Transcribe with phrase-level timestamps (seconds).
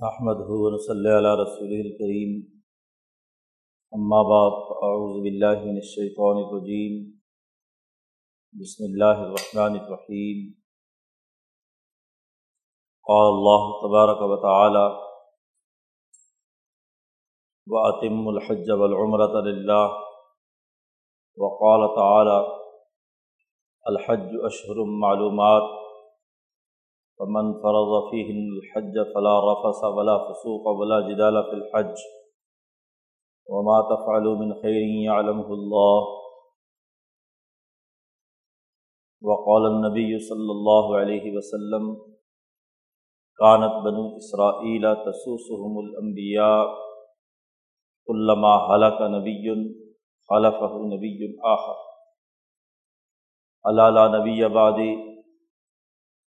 [0.00, 0.38] احمد
[0.82, 2.30] صلی اللہ رسول الکریم
[4.28, 4.54] بعد
[4.86, 6.94] اعوذ باللہ من الشیطان الرجیم
[8.54, 10.40] بسم اللہ الرحمن الرحیم
[13.06, 14.86] قال اللہ تبارک و تعالی
[17.66, 19.84] وأتم الحج والعمرة للہ
[21.38, 22.40] وقال تعالی
[23.86, 25.81] الحج اشہر معلومات.
[27.22, 31.94] فمن فرض فيهن الحج فلا رفس ولا فسوق ولا جدال في الحج
[33.48, 36.02] وما تفعلوا من خير يعلمه الله.
[39.22, 41.96] وقال النبي صلى الله عليه وسلم،
[43.38, 46.66] كانت بنو إسرائيل تسوسهم الأنبياء
[48.06, 49.74] كلما هلك نبي
[50.28, 51.76] خلفه نبي آخر.
[53.66, 55.11] ألا لا نبي بعدي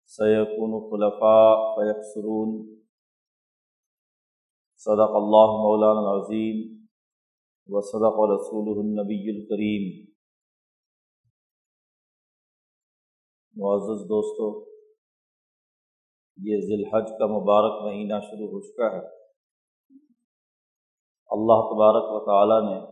[0.09, 2.79] سیکون خلفاء فیکسرون
[4.77, 6.87] صدق اللہ مولانا العظیم
[7.69, 10.09] و صدق رسول النبی الکریم
[13.57, 14.71] معزز دوستو،
[16.37, 19.07] یہ ذی الحج کا مبارک مہینہ شروع ہو چکا ہے۔
[21.31, 22.87] اللہ تبارک و تعالیٰ نے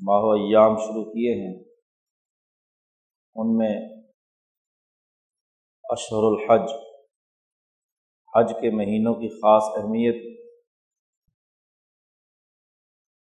[0.00, 1.64] ماہ و ایام شروع کیے ہیں۔
[3.34, 3.95] ان میں
[5.88, 6.70] اشہر الحج،
[8.36, 10.40] حج کے مہینوں کی خاص اہمیت۔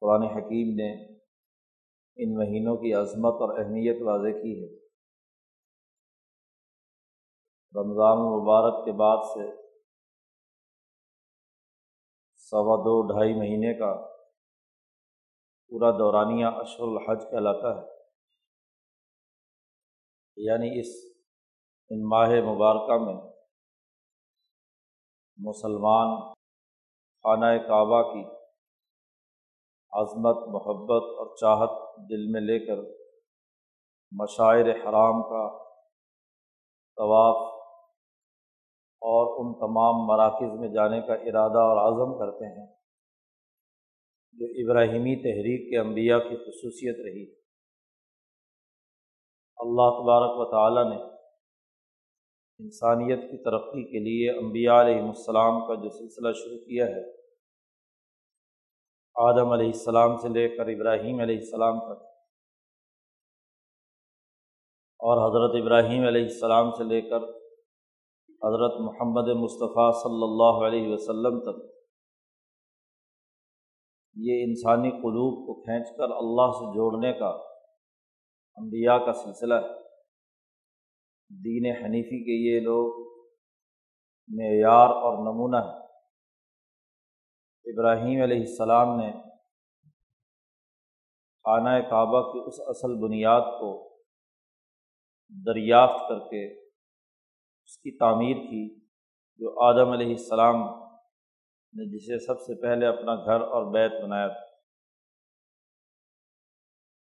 [0.00, 1.14] قرآن حکیم نے
[2.16, 4.76] ان مہینوں کی عظمت اور اہمیت واضح کی ہے۔
[7.74, 9.64] رمضان المبارک کے بعد سے
[12.36, 13.94] سوا دو ڈھائی مہینے کا
[15.68, 17.86] پورا دورانیہ اشہر الحج کہلاتا ہے۔
[20.36, 21.13] یعنی اس
[21.90, 23.14] ان ماہ مبارکہ میں
[25.38, 26.14] مسلمان
[27.24, 28.22] خانہ کعبہ کی
[29.92, 31.77] عظمت، محبت اور چاہت
[32.10, 32.82] دل میں لے کر
[34.12, 35.45] مشاعر حرام کا
[36.98, 37.42] طواف
[39.02, 42.66] اور ان تمام مراکز میں جانے کا ارادہ اور عزم کرتے ہیں،
[44.36, 47.24] جو ابراہیمی تحریک کے انبیاء کی خصوصیت رہی۔
[49.58, 51.14] اللہ تبارک و تعالیٰ نے
[52.60, 57.02] انسانیت کی ترقی کے لیے انبیاء علیہ السلام کا جو سلسلہ شروع کیا ہے،
[59.16, 62.00] آدم علیہ السلام سے لے کر ابراہیم علیہ السلام تک،
[65.00, 67.28] اور حضرت ابراہیم علیہ السلام سے لے کر
[68.42, 71.62] حضرت محمد مصطفیٰ صلی اللہ علیہ وسلم تک،
[74.16, 77.30] یہ انسانی قلوب کو کھینچ کر اللہ سے جوڑنے کا
[78.58, 79.82] انبیاء کا سلسلہ ہے۔
[81.30, 83.02] دین حنیفی کے یہ لوگ
[84.29, 85.83] معیار اور نمونہ ہے
[87.67, 89.12] ابراہیم علیہ السلام نے
[91.45, 93.98] خانہ کعبہ کی اس اصل بنیاد کو
[95.46, 96.45] دریافت کر کے
[97.64, 98.80] اس کی تعمیر کی
[99.40, 100.57] جو آدم علیہ السلام
[101.74, 104.45] نے جسے سب سے پہلے اپنا گھر اور بیت بنایا تھا۔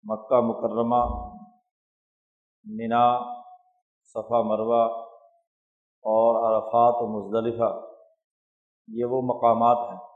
[0.05, 1.03] مکہ مکرمہ
[2.65, 3.38] منا
[4.09, 5.07] صفا مروہ
[6.03, 7.87] اور عرفات و مضطلفہ
[8.89, 10.09] یہ وہ مقامات ہیں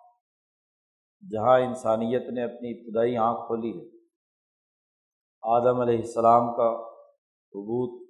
[1.31, 3.99] جہاں انسانیت نے اپنی ابتدائی آنکھ کھولی ہے۔
[5.43, 6.91] آدم علیہ السلام کا
[7.53, 8.03] ثبوت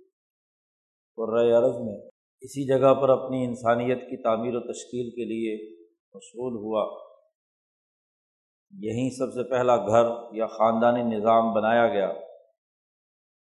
[1.59, 2.11] عرض میں
[2.41, 7.13] اسی جگہ پر اپنی انسانیت کی تعمیر و تشکیل کے لیے مشغول ہوا۔
[8.79, 12.13] یہیں سب سے پہلا گھر یا خاندانی نظام بنایا گیا۔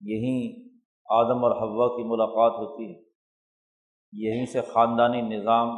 [0.01, 0.62] یہیں
[1.13, 3.01] آدم اور ہوا کی ملاقات ہوتی ہے۔
[4.13, 5.69] یہیں سے خاندانی نظام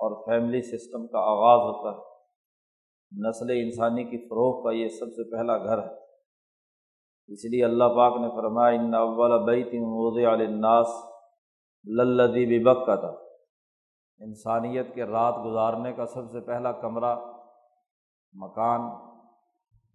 [0.00, 2.02] اور فیملی سسٹم کا آغاز ہوتا ہے۔
[3.28, 5.94] نسل انسانی کی فروغ کا یہ سب سے پہلا گھر ہے۔
[7.28, 10.86] اس لیے اللہ پاک نے فرمایا، ان اول بیت موض الناس
[11.84, 13.12] للدی بک کا تھا
[14.18, 17.16] انسانیت کے رات گزارنے کا سب سے پہلا کمرہ،
[18.32, 18.80] مکان،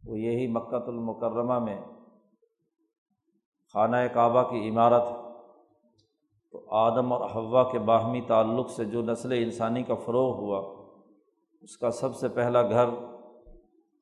[0.07, 1.81] وہ یہی مکۃ المکرمہ میں
[3.74, 5.04] خانہ کعبہ کی عمارت،
[6.52, 10.86] تو آدم اور ہوا کے باہمی تعلق سے جو نسل انسانی کا فروغ ہوا،
[11.62, 12.86] اس کا سب سے پہلا گھر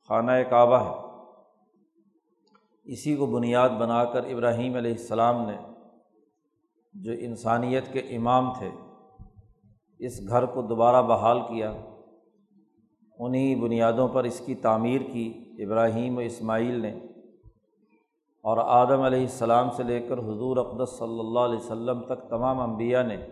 [0.08, 1.14] خانہ کعبہ ہے۔
[2.84, 5.58] اسی کو بنیاد بنا کر ابراہیم علیہ السلام نے
[6.94, 8.70] جو انسانیت کے امام تھے،
[10.00, 11.74] اس گھر کو دوبارہ بحال کیا۔
[13.20, 17.00] انہیں بنیادوں پر اس کی تعمیر کی ابراہیم و اسماعیل نے
[18.44, 22.60] اور آدم علیہ السلام سے لے کر حضور اقدس صلی اللہ علیہ وسلم تک تمام
[22.60, 23.28] انبیاء نے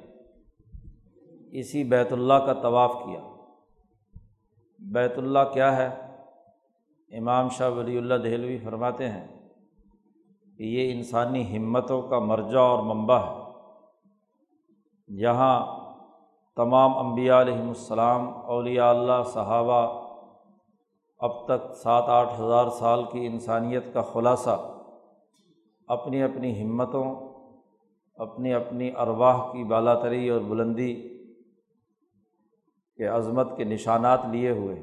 [1.51, 3.19] اسی بیت اللہ کا طواف کیا۔
[4.79, 5.89] بیت اللہ کیا ہے؟
[7.17, 9.27] امام شاہ ولی اللہ دہلوی فرماتے ہیں
[10.57, 13.41] کہ یہ انسانی ہمتوں کا مرجع اور منبع ہے۔
[15.07, 15.65] یہاں
[16.55, 20.01] تمام انبیاء علیہم السلام، اولیاء اللہ، صحابہ
[21.19, 24.70] اب تک سات آٹھ ہزار سال کی انسانیت کا خلاصہ
[25.91, 27.15] اپنی اپنی ہمتوں،
[28.15, 30.93] اپنی اپنی ارواح کی بالا تری اور بلندی
[32.97, 34.81] کے عظمت کے نشانات لیے ہوئے۔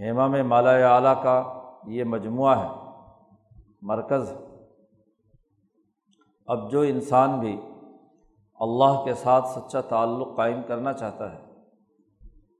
[0.00, 2.68] ہیما میں مالا اعلیٰ کا یہ مجموعہ ہے،
[3.82, 4.32] مرکز۔
[6.46, 7.60] اب جو انسان بھی
[8.60, 11.44] اللہ کے ساتھ سچا تعلق قائم کرنا چاہتا ہے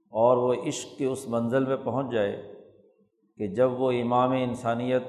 [0.09, 2.53] اور وہ عشق کے اس منزل میں پہنچ جائے
[3.37, 5.03] کہ جب وہ امام انسانیت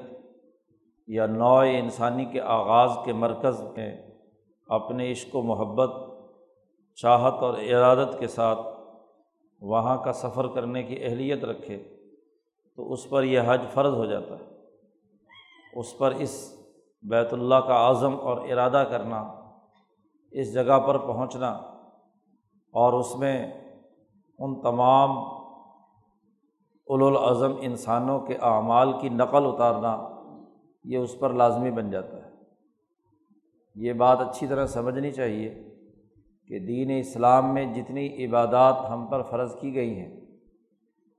[1.07, 4.11] یا نوع انسانی کے آغاز کے مرکز میں
[4.67, 5.89] اپنے عشق و محبت،
[6.95, 8.59] چاہت اور ارادت کے ساتھ
[9.61, 11.83] وہاں کا سفر کرنے کی اہلیت رکھے
[12.75, 14.45] تو اس پر یہ حج فرض ہو جاتا ہے۔
[15.73, 16.55] اس پر اس
[17.03, 19.21] بیت اللہ کا عزم اور ارادہ کرنا،
[20.31, 21.51] اس جگہ پر پہنچنا
[22.73, 23.51] اور اس میں
[24.39, 25.33] ان تمام
[26.87, 30.12] الاظم انسانوں کے اعمال کی نقل اتارنا
[30.83, 32.31] یہ اس پر لازمی بن جاتا ہے۔
[33.75, 35.49] یہ بات اچھی طرح سمجھنی چاہیے
[36.47, 40.21] کہ دین اسلام میں جتنی عبادات ہم پر فرض کی گئی ہیں،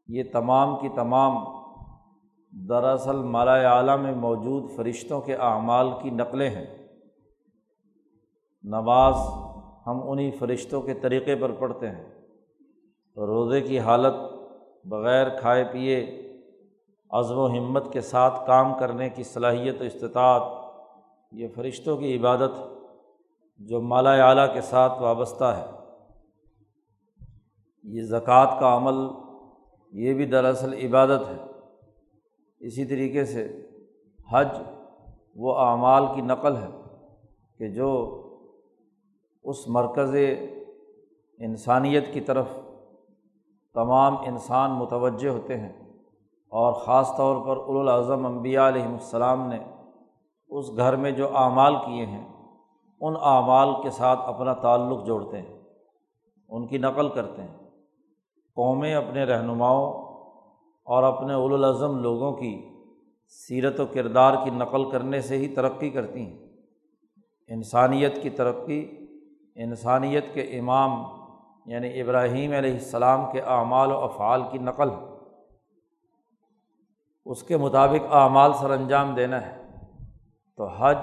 [0.09, 1.33] یہ تمام کی تمام
[2.69, 6.67] دراصل مالا اعلیٰ میں موجود فرشتوں کے اعمال کی نقلیں ہیں۔
[8.63, 9.15] نماز
[9.87, 12.05] ہم انہیں فرشتوں کے طریقے پر پڑھتے ہیں۔
[13.17, 14.15] روزے کی حالت
[14.85, 16.24] بغیر کھائے پیے
[17.15, 20.43] عزم و ہمت کے ساتھ کام کرنے کی صلاحیت و استطاعت،
[21.33, 22.51] یہ فرشتوں کی عبادت
[23.59, 25.67] جو مالا اعلیٰ کے ساتھ وابستہ ہے۔
[27.83, 28.95] یہ زکوٰۃ کا عمل،
[29.93, 31.37] یہ بھی دراصل عبادت ہے۔
[32.61, 33.67] اسی طریقے سے
[34.33, 34.49] حج
[35.37, 36.69] وہ اعمال کی نقل ہے
[37.59, 38.21] کہ جو
[39.45, 40.17] اس مرکز
[41.39, 42.47] انسانیت کی طرف
[43.75, 45.84] تمام انسان متوجہ ہوتے ہیں۔
[46.55, 49.59] اور خاص طور پر الاظم انبیاء علیہم السلام نے
[50.49, 52.29] اس گھر میں جو اعمال کیے ہیں،
[53.01, 55.61] ان اعمال کے ساتھ اپنا تعلق جوڑتے ہیں،
[56.49, 57.71] ان کی نقل کرتے ہیں۔
[58.55, 59.93] قومیں اپنے رہنماؤں
[60.85, 62.69] اور اپنے الاظم لوگوں کی
[63.29, 66.47] سیرت و کردار کی نقل کرنے سے ہی ترقی کرتی ہیں۔
[67.49, 69.07] انسانیت کی ترقی،
[69.55, 71.03] انسانیت کے امام
[71.67, 74.89] یعنی ابراہیم علیہ السلام کے اعمال و افعال کی نقل
[77.25, 79.65] اس کے مطابق اعمال سر انجام دینا ہے۔
[80.57, 80.97] تو حج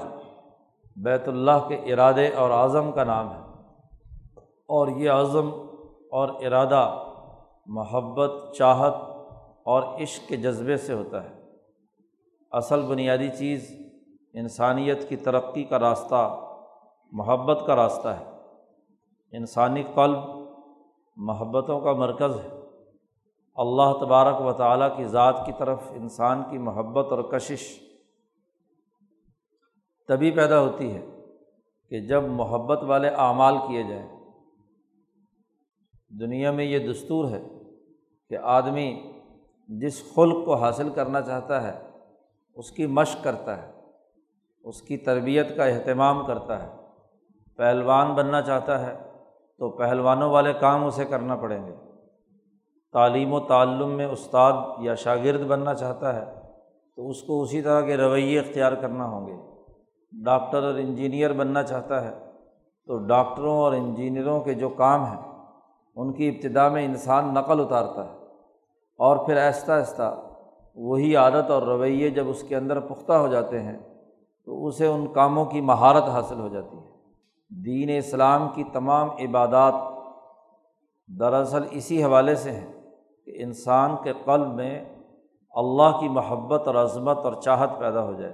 [0.95, 3.39] بیت اللہ کے ارادے اور اعظم کا نام ہے۔
[4.67, 5.49] اور یہ عزم
[6.11, 7.03] اور ارادہ
[7.65, 8.95] محبت، چاہت
[9.65, 11.41] اور عشق کے جذبے سے ہوتا ہے۔
[12.51, 13.71] اصل بنیادی چیز
[14.33, 16.39] انسانیت کی ترقی کا راستہ،
[17.11, 18.31] محبت کا راستہ ہے۔
[19.31, 20.19] انسانی قلب
[21.15, 22.60] محبتوں کا مرکز ہے۔
[23.55, 27.79] اللہ تبارک و تعالیٰ کی ذات کی طرف انسان کی محبت اور کشش
[30.07, 31.05] تبھی پیدا ہوتی ہے
[31.89, 34.09] کہ جب محبت والے اعمال کیے جائیں۔
[36.09, 37.43] دنیا میں یہ دستور ہے
[38.29, 39.11] کہ آدمی
[39.67, 41.87] جس خلق کو حاصل کرنا چاہتا ہے،
[42.55, 43.71] اس کی مشق کرتا ہے،
[44.63, 46.75] اس کی تربیت کا اہتمام کرتا ہے۔
[47.57, 49.11] پہلوان بننا چاہتا ہے
[49.57, 51.90] تو پہلوانوں والے کام اسے کرنا پڑیں گے۔
[52.93, 56.41] تعلیم و تعلم میں استاد یا شاگرد بننا چاہتا ہے،
[56.95, 59.33] تو اس کو اسی طرح کے رویے اختیار کرنا ہوں گے۔
[60.23, 62.31] ڈاکٹر اور انجینئر بننا چاہتا ہے،
[62.85, 65.31] تو ڈاکٹروں اور انجینئروں کے جو کام ہیں،
[65.95, 68.17] ان کی ابتدا میں انسان نقل اتارتا ہے۔
[68.97, 70.21] اور پھر آہستہ آہستہ
[70.75, 73.77] وہی عادت اور رویے جب اس کے اندر پختہ ہو جاتے ہیں،
[74.45, 76.91] تو اسے ان کاموں کی مہارت حاصل ہو جاتی ہے۔
[77.49, 79.73] دین اسلام کی تمام عبادات
[81.07, 82.80] دراصل اسی حوالے سے ہیں۔
[83.25, 84.85] کہ انسان کے قلب میں
[85.51, 88.33] اللہ کی محبت اور عظمت اور چاہت پیدا ہو جائے۔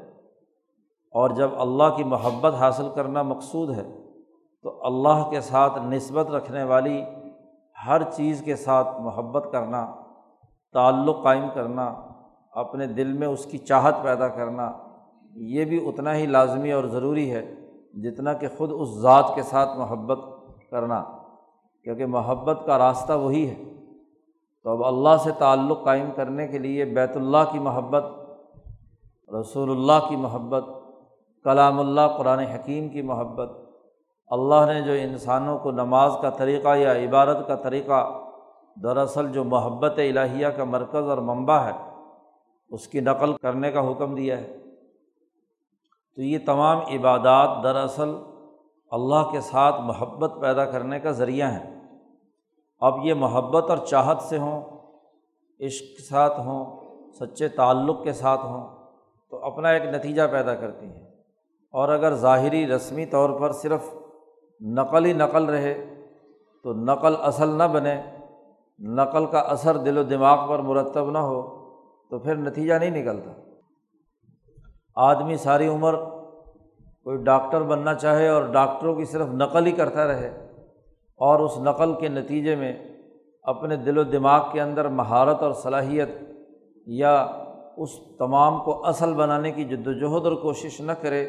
[1.11, 4.11] اور جب اللہ کی محبت حاصل کرنا مقصود ہے،
[4.63, 7.01] تو اللہ کے ساتھ نسبت رکھنے والی
[7.87, 9.95] ہر چیز کے ساتھ محبت کرنا،
[10.73, 11.95] تعلق قائم کرنا،
[12.51, 14.71] اپنے دل میں اس کی چاہت پیدا کرنا،
[15.35, 17.55] یہ بھی اتنا ہی لازمی اور ضروری ہے
[17.93, 20.19] جتنا کہ خود اس ذات کے ساتھ محبت
[20.71, 21.03] کرنا۔
[21.83, 23.76] کیونکہ محبت کا راستہ وہی ہے۔
[24.67, 28.03] تو اب اللہ سے تعلق قائم کرنے کے لیے بیت اللہ کی محبت،
[29.39, 30.65] رسول اللہ کی محبت،
[31.43, 33.51] کلام اللہ، قرآن حکیم کی محبت،
[34.27, 38.19] اللہ نے جو انسانوں کو نماز کا طریقہ یا عبادت کا طریقہ،
[38.83, 41.71] دراصل جو محبت الہیہ کا مرکز اور منبع ہے،
[42.69, 44.57] اس کی نقل کرنے کا حکم دیا ہے۔
[46.15, 48.15] تو یہ تمام عبادات دراصل
[48.91, 51.76] اللہ کے ساتھ محبت پیدا کرنے کا ذریعہ ہیں۔
[52.79, 54.61] اب یہ محبت اور چاہت سے ہوں،
[55.59, 56.65] عشق کے ساتھ ہوں،
[57.19, 58.67] سچے تعلق کے ساتھ ہوں،
[59.29, 61.07] تو اپنا ایک نتیجہ پیدا کرتی ہیں۔
[61.71, 63.95] اور اگر ظاہری رسمی طور پر صرف
[64.61, 65.93] نقل ہی نقل رہے،
[66.63, 68.01] تو نقل اصل نہ بنے،
[68.79, 71.41] نقل کا اثر دل و دماغ پر مرتب نہ ہو،
[72.09, 73.31] تو پھر نتیجہ نہیں نکلتا۔
[74.95, 75.95] آدمی ساری عمر
[77.03, 80.46] کوئی ڈاکٹر بننا چاہے اور ڈاکٹروں کی صرف نقل ہی کرتا رہے
[81.17, 82.73] اور اس نقل کے نتیجے میں
[83.43, 86.09] اپنے دل و دماغ کے اندر مہارت اور صلاحیت
[86.85, 87.27] یا
[87.77, 91.25] اس تمام کو اصل بنانے کی جد وجہد اور کوشش نہ کرے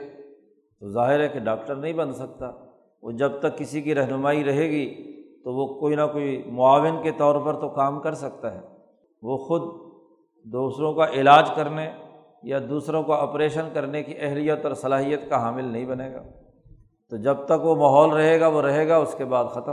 [0.81, 2.51] تو ظاہر ہے کہ ڈاکٹر نہیں بن سکتا۔
[3.03, 4.89] وہ جب تک کسی کی رہنمائی رہے گی
[5.45, 8.61] تو وہ کوئی نہ کوئی معاون کے طور پر تو کام کر سکتا ہے۔
[9.23, 9.63] وہ خود
[10.45, 11.91] دوسروں کا علاج کرنے
[12.43, 16.23] یا دوسروں کو آپریشن کرنے کی اہلیت اور صلاحیت کا حامل نہیں بنے گا۔
[17.11, 19.73] تو جب تک وہ ماحول رہے گا، وہ رہے گا، اس کے بعد ختم۔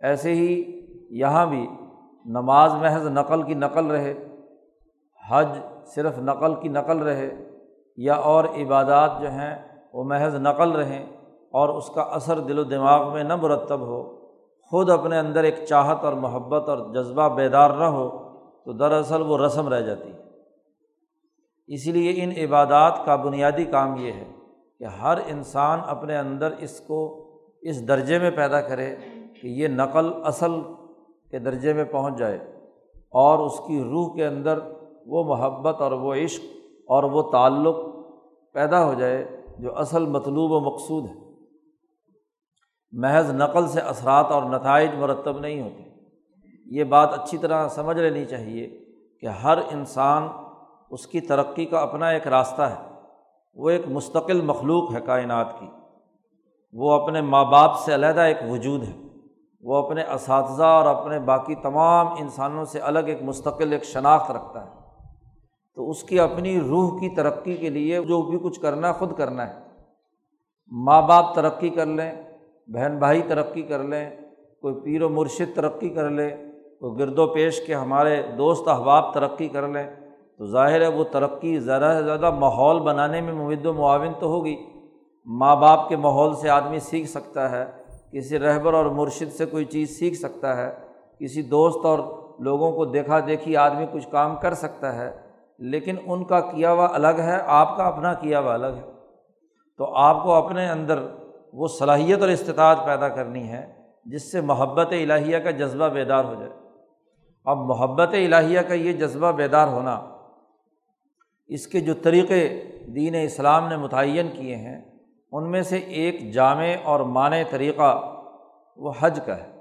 [0.00, 1.66] ایسے ہی یہاں بھی
[2.24, 4.14] نماز محض نقل کی نقل رہے،
[5.30, 5.48] حج
[5.94, 7.30] صرف نقل کی نقل رہے،
[7.96, 9.56] یا اور عبادات جو ہیں
[9.94, 11.06] وہ محض نقل رہیں
[11.52, 14.02] اور اس کا اثر دل و دماغ میں نہ مرتب ہو،
[14.70, 18.08] خود اپنے اندر ایک چاہت اور محبت اور جذبہ بیدار نہ ہو،
[18.64, 20.18] تو دراصل وہ رسم رہ جاتی۔ ہے
[21.66, 24.33] اسی لیے ان عبادات کا بنیادی کام یہ ہے
[24.84, 27.24] کہ ہر انسان اپنے اندر اس کو
[27.62, 28.96] اس درجے میں پیدا کرے
[29.40, 30.50] کہ یہ نقل اصل
[31.30, 32.38] کے درجے میں پہنچ جائے
[33.10, 34.58] اور اس کی روح کے اندر
[35.06, 36.44] وہ محبت اور وہ عشق
[36.88, 37.76] اور وہ تعلق
[38.52, 41.14] پیدا ہو جائے جو اصل مطلوب و مقصود ہے۔
[42.92, 45.82] محض نقل سے اثرات اور نتائج مرتب نہیں ہوتے۔
[46.66, 48.84] یہ بات اچھی طرح سمجھ لینی چاہیے
[49.20, 50.28] کہ ہر انسان
[50.90, 52.93] اس کی ترقی کا اپنا ایک راستہ ہے۔
[53.54, 55.66] وہ ایک مستقل مخلوق ہے کائنات کی۔
[56.72, 58.92] وہ اپنے ماں باپ سے علیحدہ ایک وجود ہے۔
[59.60, 64.64] وہ اپنے اساتذہ اور اپنے باقی تمام انسانوں سے الگ ایک مستقل ایک شناخت رکھتا
[64.64, 64.70] ہے۔
[65.74, 69.16] تو اس کی اپنی روح کی ترقی کے لیے جو بھی کچھ کرنا ہے خود
[69.16, 69.60] کرنا ہے۔
[70.66, 72.12] ماں باپ ترقی کر لیں،
[72.66, 74.10] بہن بھائی ترقی کر لیں،
[74.60, 76.30] کوئی پیر و مرشد ترقی کر لے
[76.80, 80.03] کوئی گرد و پیش کے ہمارے دوست احباب ترقی کر لیں۔
[80.38, 84.26] تو ظاہر ہے وہ ترقی زیادہ سے زیادہ ماحول بنانے میں ممد و معاون تو
[84.26, 84.56] ہوگی۔
[85.24, 87.64] ماں باپ کے ماحول سے آدمی سیکھ سکتا ہے،
[88.12, 90.74] کسی رہبر اور مرشد سے کوئی چیز سیکھ سکتا ہے،
[91.18, 91.98] کسی دوست اور
[92.40, 95.10] لوگوں کو دیکھا دیکھی آدمی کچھ کام کر سکتا ہے،
[95.58, 98.92] لیکن ان کا کیا ہوا الگ ہے، آپ کا اپنا کیا ہوا الگ ہے۔
[99.78, 100.98] تو آپ کو اپنے اندر
[101.52, 103.72] وہ صلاحیت اور استطاعت پیدا کرنی ہے،
[104.04, 106.50] جس سے محبت الہیہ کا جذبہ بیدار ہو جائے۔
[107.44, 110.13] اب محبت الہیہ کا یہ جذبہ بیدار ہونا
[111.50, 112.42] اس کے جو طریقے
[112.94, 114.80] دین اسلام نے متعین کیے ہیں،
[115.32, 117.90] ان میں سے ایک جامع اور معنی طریقہ
[118.78, 119.52] وہ حج کا ہے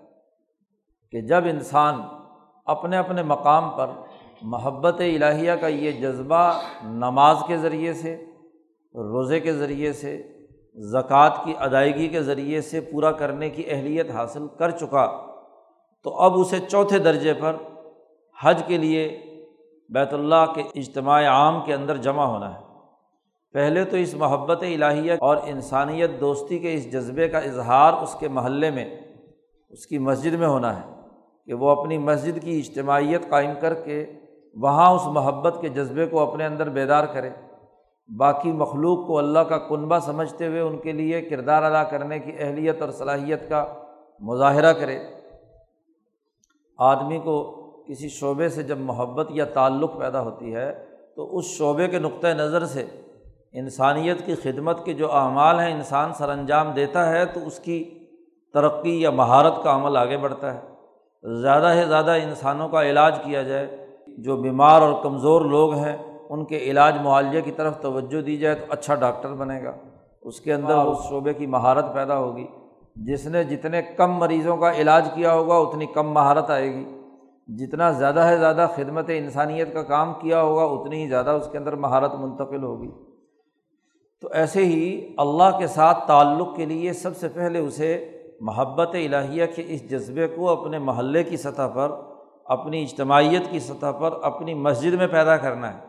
[1.13, 2.01] کہ جب انسان
[2.67, 3.89] اپنے اپنے مقام پر
[4.51, 6.51] محبت الہیہ کا یہ جذبہ
[6.83, 8.15] نماز کے ذریعے سے،
[8.95, 10.17] روزے کے ذریعے سے،
[10.77, 15.05] زکوٰۃ کی ادائیگی کے ذریعے سے پورا کرنے کی اہلیت حاصل کر چکا،
[16.05, 17.55] تو اب اسے چوتھے درجے پر
[18.37, 19.05] حج کے لیے
[19.89, 22.59] بیت اللہ کے اجتماع عام کے اندر جمع ہونا ہے۔
[23.53, 28.27] پہلے تو اس محبت الہیہ اور انسانیت دوستی کے اس جذبے کا اظہار اس کے
[28.27, 29.01] محلے میں،
[29.69, 30.93] اس کی مسجد میں ہونا ہے
[31.45, 34.11] کہ وہ اپنی مسجد کی اجتماعیت قائم کر کے
[34.55, 37.29] وہاں اس محبت کے جذبے کو اپنے اندر بیدار کرے۔
[38.17, 42.31] باقی مخلوق کو اللہ کا کنبہ سمجھتے ہوئے ان کے لیے کردار ادا کرنے کی
[42.39, 43.65] اہلیت اور صلاحیت کا
[44.19, 44.99] مظاہرہ کرے۔
[46.77, 50.85] آدمی کو کسی شعبے سے جب محبت یا تعلق پیدا ہوتی ہے
[51.15, 52.85] تو اس شعبے کے نقطۂ نظر سے
[53.53, 57.99] انسانیت کی خدمت کے جو اعمال ہیں انسان سر انجام دیتا ہے تو اس کی
[58.53, 60.59] ترقی یا مہارت کا عمل آگے بڑھتا ہے۔
[61.41, 63.87] زیادہ سے زیادہ انسانوں کا علاج کیا جائے
[64.17, 65.97] جو بیمار اور کمزور لوگ ہیں
[66.29, 69.71] ان کے علاج معالجے کی طرف توجہ دی جائے تو اچھا ڈاکٹر بنے گا۔
[70.21, 72.47] اس کے اندر اس شعبے کی مہارت پیدا ہوگی۔
[72.95, 77.02] جس نے جتنے کم مریضوں کا علاج کیا ہوگا اتنی کم مہارت آئے گی۔
[77.47, 81.57] جتنا زیادہ سے زیادہ خدمت انسانیت کا کام کیا ہوگا، اتنی ہی زیادہ اس کے
[81.57, 82.91] اندر مہارت منتقل ہوگی۔
[84.21, 89.45] تو ایسے ہی اللہ کے ساتھ تعلق کے لیے سب سے پہلے اسے محبت الہیہ
[89.55, 91.91] کے اس جذبے کو اپنے محلے کی سطح پر،
[92.45, 95.79] اپنی اجتماعیت کی سطح پر، اپنی مسجد میں پیدا کرنا ہے۔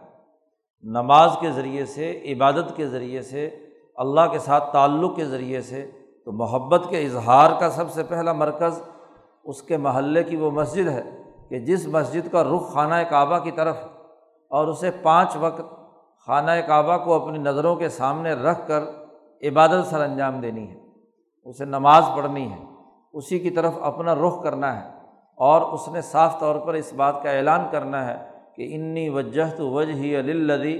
[0.83, 3.51] نماز کے ذریعے سے، عبادت کے ذریعے سے،
[3.97, 5.91] اللہ کے ساتھ تعلق کے ذریعے سے۔
[6.25, 8.83] تو محبت کے اظہار کا سب سے پہلا مرکز
[9.45, 13.51] اس کے محلے کی وہ مسجد ہے۔ کہ جس مسجد کا رخ خانہ کعبہ کی
[13.57, 13.77] طرف
[14.51, 15.73] اور اسے پانچ وقت
[16.29, 18.83] خانہ کعبہ کو اپنی نظروں کے سامنے رکھ کر
[19.43, 20.77] عبادت سر انجام دینی ہے،
[21.51, 22.59] اسے نماز پڑھنی ہے،
[23.15, 24.89] اسی کی طرف اپنا رخ کرنا ہے
[25.39, 28.17] اور اس نے صاف طور پر اس بات کا اعلان کرنا ہے
[28.57, 30.79] کہ انی وجہ تو وجہ ہی اللدی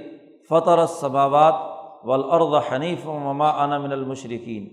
[0.51, 1.55] فطر صبابات
[2.05, 4.69] ولاد حنیف و مما من المشرقین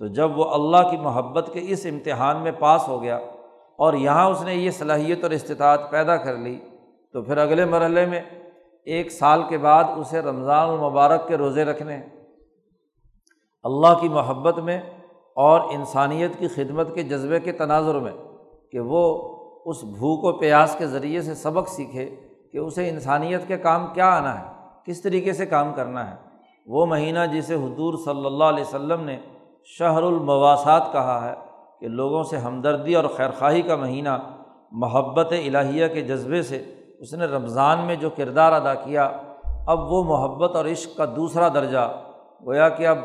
[0.00, 3.18] تو جب وہ اللہ کی محبت کے اس امتحان میں پاس ہو گیا
[3.76, 6.60] اور یہاں اس نے یہ صلاحیت اور استطاعت پیدا کر لی،
[7.12, 8.20] تو پھر اگلے مرحلے میں
[8.84, 12.00] ایک سال کے بعد اسے رمضان المبارک کے روزے رکھنے۔
[13.62, 14.80] اللہ کی محبت میں
[15.36, 18.12] اور انسانیت کی خدمت کے جذبے کے تناظر میں
[18.72, 19.02] کہ وہ
[19.64, 22.16] اس بھوک و پیاس کے ذریعے سے سبق سیکھے
[22.52, 24.44] کہ اسے انسانیت کے کام کیا آنا ہے،
[24.86, 26.16] کس طریقے سے کام کرنا ہے۔
[26.66, 29.18] وہ مہینہ جسے حضور صلی اللہ علیہ وسلم نے
[29.64, 31.51] شہر المواسات کہا ہے
[31.82, 34.08] کہ لوگوں سے ہمدردی اور خیرخواہی کا مہینہ
[34.72, 36.64] محبت الہیہ کے جذبے سے
[36.98, 39.10] اس نے رمضان میں جو کردار ادا کیا،
[39.66, 42.02] اب وہ محبت اور عشق کا دوسرا درجہ،
[42.46, 42.98] گویا کہ اب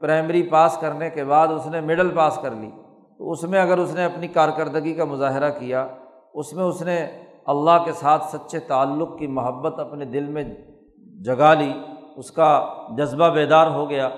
[0.00, 2.70] پرائمری پاس کرنے کے بعد اس نے مڈل پاس کر لی۔
[3.18, 5.86] تو اس میں اگر اس نے اپنی کارکردگی کا مظاہرہ کیا،
[6.34, 7.06] اس میں اس نے
[7.46, 10.44] اللہ کے ساتھ سچے تعلق کی محبت اپنے دل میں
[11.24, 11.72] جگا لی،
[12.16, 14.08] اس کا جذبہ بیدار ہو گیا،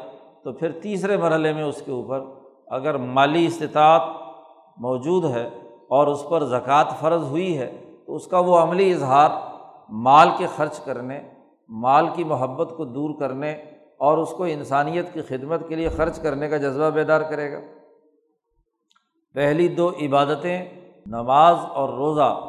[0.44, 2.20] تو پھر تیسرے مرحلے میں اس کے اوپر
[2.70, 4.02] اگر مالی استطاعت
[4.78, 5.48] موجود ہے
[5.88, 9.30] اور اس پر زکوٰۃ فرض ہوئی ہے، تو اس کا وہ عملی اظہار
[9.88, 11.20] مال کے خرچ کرنے،
[11.68, 13.52] مال کی محبت کو دور کرنے
[13.98, 17.60] اور اس کو انسانیت کی خدمت کے لیے خرچ کرنے کا جذبہ بیدار کرے گا۔
[19.34, 20.68] پہلی دو عبادتیں،
[21.06, 22.40] نماز اور روزہ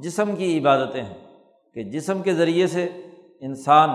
[0.00, 1.36] جسم کی عبادتیں ہیں
[1.74, 2.84] کہ جسم کے ذریعے سے
[3.40, 3.90] انسان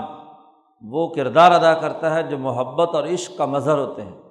[0.81, 4.26] وہ کردار ادا کرتا ہے جو محبت اور عشق کا مظہر ہوتے ہیں۔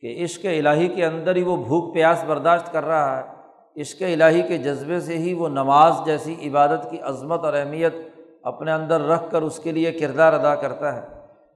[0.00, 3.36] کہ عشق الہی کے اندر ہی وہ بھوک پیاس برداشت کر رہا ہے۔
[3.80, 7.94] عشق الہی کے جذبے سے ہی وہ نماز جیسی عبادت کی عظمت اور اہمیت
[8.42, 11.00] اپنے اندر رکھ کر اس کے لیے کردار ادا کرتا ہے۔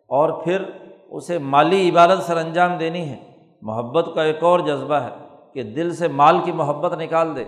[0.08, 0.62] اور پھر
[1.10, 3.16] اسے مالی عبادت سر انجام دینی ہے۔
[3.62, 5.08] محبت کا ایک اور جذبہ ہے
[5.54, 7.44] کہ دل سے مال کی محبت نکال دے۔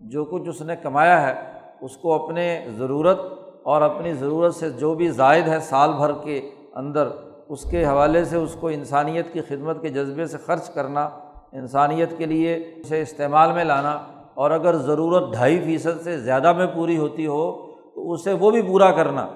[0.00, 3.18] جو کچھ اس نے کمایا ہے، اس کو اپنے ضرورت
[3.62, 7.08] اور اپنی ضرورت سے جو بھی زائد ہے، سال بھر کے اندر
[7.48, 11.08] اس کے حوالے سے اس کو انسانیت کی خدمت کے جذبے سے خرچ کرنا،
[11.52, 13.92] انسانیت کے لیے اسے استعمال میں لانا
[14.34, 17.50] اور اگر ضرورت ڈھائی فیصد سے زیادہ میں پوری ہوتی ہو
[17.94, 19.26] تو اسے وہ بھی پورا کرنا۔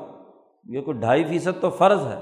[0.67, 2.19] یہ کوئی ڈھائی فیصد تو فرض ہے،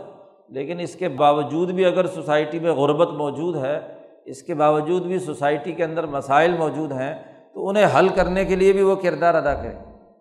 [0.48, 3.76] لیکن اس کے باوجود بھی اگر سوسائٹی میں غربت موجود ہے،
[4.24, 7.14] اس کے باوجود بھی سوسائٹی کے اندر مسائل موجود ہیں،
[7.54, 9.78] تو انہیں حل کرنے کے لیے بھی وہ کردار ادا کریں۔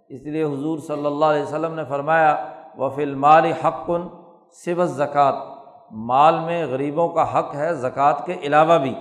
[0.09, 2.35] اس لیے حضور صلی اللہ علیہ وسلم نے فرمایا
[2.77, 4.07] و فی المال حق کن
[4.65, 5.48] زکوٰۃ
[5.91, 8.95] مال میں غریبوں کا حق ہے، زکوٰۃ کے علاوہ بھی۔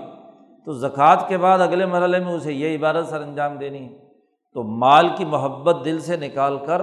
[0.64, 3.98] تو زکوٰۃ کے بعد اگلے مرحلے میں اسے یہ عبادت سر انجام دینی ہے۔
[4.54, 6.82] تو مال کی محبت دل سے نکال کر،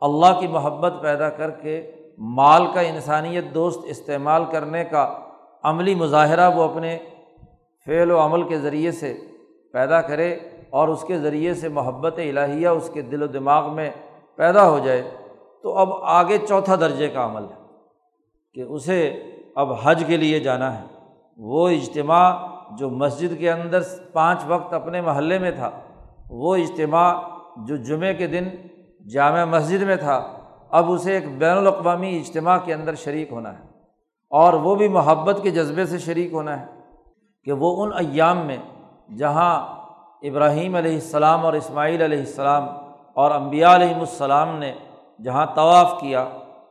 [0.00, 5.18] اللہ کی محبت پیدا کر کے مال کا انسانیت دوست استعمال کرنے کا
[5.62, 6.98] عملی مظاہرہ وہ اپنے
[7.86, 9.18] فعل و عمل کے ذریعے سے
[9.72, 10.34] پیدا کرے
[10.70, 13.90] اور اس کے ذریعے سے محبت الہیہ اس کے دل و دماغ میں
[14.36, 15.10] پیدا ہو جائے۔
[15.62, 17.62] تو اب آگے چوتھا درجے کا عمل ہے
[18.54, 19.22] کہ اسے
[19.56, 20.84] اب حج کے لیے جانا ہے۔
[21.36, 22.36] وہ اجتماع
[22.70, 23.78] جو مسجد کے اندر
[24.12, 25.70] پانچ وقت اپنے محلے میں تھا،
[26.30, 27.14] وہ اجتماع
[27.56, 28.48] جو جمعے کے دن
[29.08, 30.32] جامع مسجد میں تھا،
[30.70, 33.64] اب اسے ایک بین الاقوامی اجتماع کے اندر شریک ہونا ہے۔
[34.30, 36.66] اور وہ بھی محبت کے جذبے سے شریک ہونا ہے
[37.44, 38.56] کہ وہ ان ایام میں
[39.16, 39.76] جہاں
[40.22, 42.68] ابراہیم علیہ السلام اور اسماعیل علیہ السلام
[43.14, 44.72] اور امبیا علیہم السلام نے
[45.24, 46.28] جہاں طواف کیا،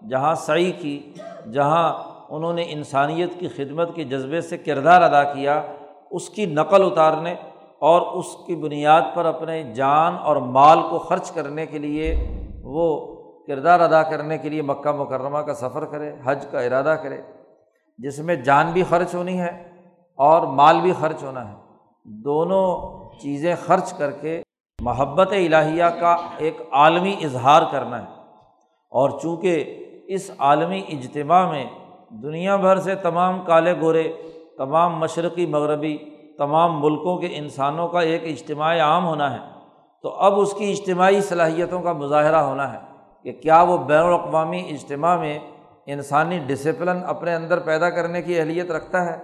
[0.09, 1.13] جہاں سعی کی،
[1.53, 5.63] جہاں انہوں نے انسانیت کی خدمت کے جذبے سے کردار ادا کیا،
[6.11, 7.35] اس کی نقل اتارنے
[7.79, 12.27] اور اس کی بنیاد پر اپنے جان اور مال کو خرچ کرنے کے لیے،
[12.63, 13.15] وہ
[13.47, 17.21] کردار ادا کرنے کے لیے مکہ مکرمہ کا سفر کرے، حج کا ارادہ کرے،
[17.97, 19.71] جس میں جان بھی خرچ ہونی ہے
[20.17, 21.55] اور مال بھی خرچ ہونا ہے۔
[22.05, 24.41] دونوں چیزیں خرچ کر کے
[24.81, 28.07] محبت الہیہ کا ایک عالمی اظہار کرنا ہے۔
[28.89, 31.65] اور چونکہ اس عالمی اجتماع میں
[32.21, 34.11] دنیا بھر سے تمام کالے گورے،
[34.57, 35.97] تمام مشرقی مغربی،
[36.37, 39.39] تمام ملکوں کے انسانوں کا ایک اجتماع عام ہونا ہے۔
[40.01, 42.79] تو اب اس کی اجتماعی صلاحیتوں کا مظاہرہ ہونا ہے
[43.23, 45.39] کہ کیا وہ بین الاقوامی اجتماع میں
[45.85, 49.17] انسانی ڈسپلن اپنے اندر پیدا کرنے کی اہلیت رکھتا ہے؟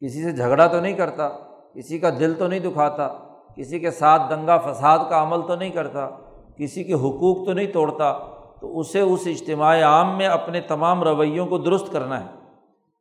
[0.00, 1.28] کسی سے جھگڑا تو نہیں کرتا،
[1.74, 3.08] کسی کا دل تو نہیں دکھاتا،
[3.56, 6.08] کسی کے ساتھ دنگا فساد کا عمل تو نہیں کرتا،
[6.56, 8.18] کسی کے حقوق تو نہیں توڑتا
[8.60, 12.26] تو اسے اس اجتماع عام میں اپنے تمام رویوں کو درست کرنا ہے۔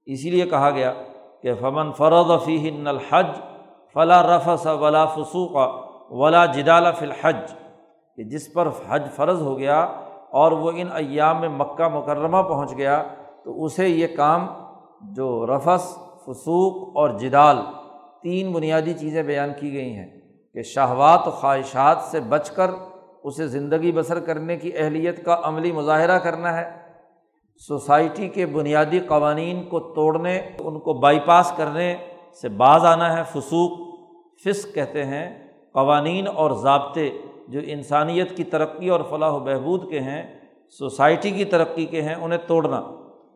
[0.06, 0.94] اسی لیے کہا گیا
[1.42, 3.28] کہ فمن فرد فی الحج
[3.94, 5.56] فلاں رفس ولا فسوق
[6.12, 7.36] ولا جدال فی الحج۔
[8.16, 9.80] کہ جس پر حج فرض ہو گیا
[10.32, 13.04] اور وہ ان ایام میں مکہ مکرمہ پہنچ گیا
[13.44, 14.48] تو اسے یہ کام
[15.02, 17.58] جو رفس فسوق اور جدال
[18.24, 20.08] تین بنیادی چیزیں بیان کی گئی ہیں
[20.54, 22.72] کہ شہوات و خواہشات سے بچ کر
[23.24, 26.70] اسے زندگی بسر کرنے کی اہلیت کا عملی مظاہرہ کرنا ہے۔
[27.68, 31.96] سوسائٹی کے بنیادی قوانین کو توڑنے، ان کو بائی پاس کرنے
[32.42, 33.80] سے باز آنا ہے۔ فسوق،
[34.44, 37.10] فسق کہتے ہیں۔ قوانین اور ضابطے
[37.48, 42.16] جو انسانیت کی ترقی اور فلاح و بہبود کے ہیں، سوسائٹی کی ترقی کے ہیں،
[42.16, 42.82] انہیں توڑنا،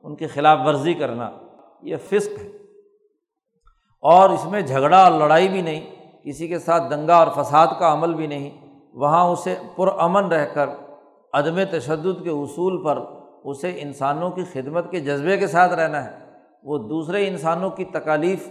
[0.03, 1.31] ان کی خلاف ورزی کرنا،
[1.81, 2.49] یہ فسق ہے۔
[4.01, 7.93] اور اس میں جھگڑا اور لڑائی بھی نہیں، کسی کے ساتھ دنگا اور فساد کا
[7.93, 8.60] عمل بھی نہیں۔
[8.93, 10.69] وہاں اسے پرامن رہ کر
[11.33, 12.99] عدم تشدد کے اصول پر
[13.43, 16.09] اسے انسانوں کی خدمت کے جذبے کے ساتھ رہنا ہے۔
[16.63, 18.47] وہ دوسرے انسانوں کی تکالیف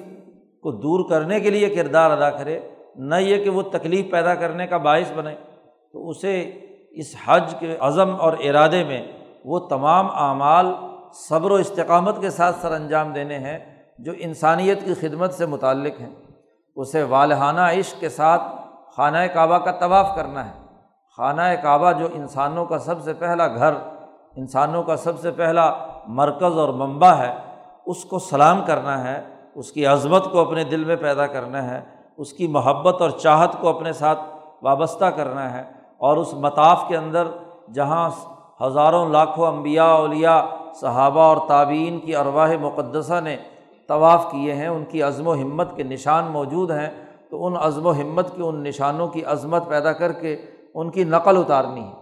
[0.62, 2.60] کو دور کرنے کے لیے کردار ادا کرے،
[2.96, 5.34] نہ یہ کہ وہ تکلیف پیدا کرنے کا باعث بنے۔
[5.92, 6.40] تو اسے
[6.90, 9.02] اس حج کے عزم اور ارادے میں
[9.44, 10.66] وہ تمام اعمال
[11.12, 13.58] صبر و استقامت کے ساتھ سر انجام دینے ہیں
[13.98, 16.14] جو انسانیت کی خدمت سے متعلق ہیں۔
[16.76, 18.42] اسے والہانہ عشق کے ساتھ
[18.96, 20.52] خانہ کعبہ کا طواف کرنا ہے۔
[21.16, 23.72] خانہ کعبہ جو انسانوں کا سب سے پہلا گھر،
[24.36, 25.74] انسانوں کا سب سے پہلا
[26.06, 27.34] مرکز اور منبع ہے،
[27.86, 29.22] اس کو سلام کرنا ہے،
[29.54, 31.80] اس کی عظمت کو اپنے دل میں پیدا کرنا ہے،
[32.16, 34.18] اس کی محبت اور چاہت کو اپنے ساتھ
[34.62, 35.62] وابستہ کرنا ہے۔
[35.98, 37.28] اور اس مطاف کے اندر
[37.72, 38.10] جہاں
[38.66, 40.40] ہزاروں لاکھوں انبیاء، اولیاء،
[40.80, 43.36] صحابہ اور تعبین کی ارواہ مقدسہ نے
[43.88, 47.86] طواف کیے ہیں، ان کی عزم و ہمت کے نشان موجود ہیں۔ تو ان عزم
[47.86, 50.36] و ہمت کی ان نشانوں کی عظمت پیدا کر کے
[50.74, 51.92] ان کی نقل اتارنی ہے۔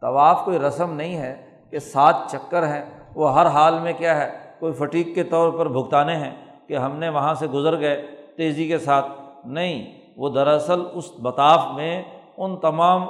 [0.00, 1.36] طواف کوئی رسم نہیں ہے
[1.70, 5.68] کہ سات چکر ہیں۔ وہ ہر حال میں کیا ہے، کوئی فٹیک کے طور پر
[5.68, 9.06] بھگتانے ہیں کہ ہم نے وہاں سے گزر گئے تیزی کے ساتھ۔
[9.44, 12.02] نہیں، وہ دراصل اس بطاف میں
[12.36, 13.02] ان تمام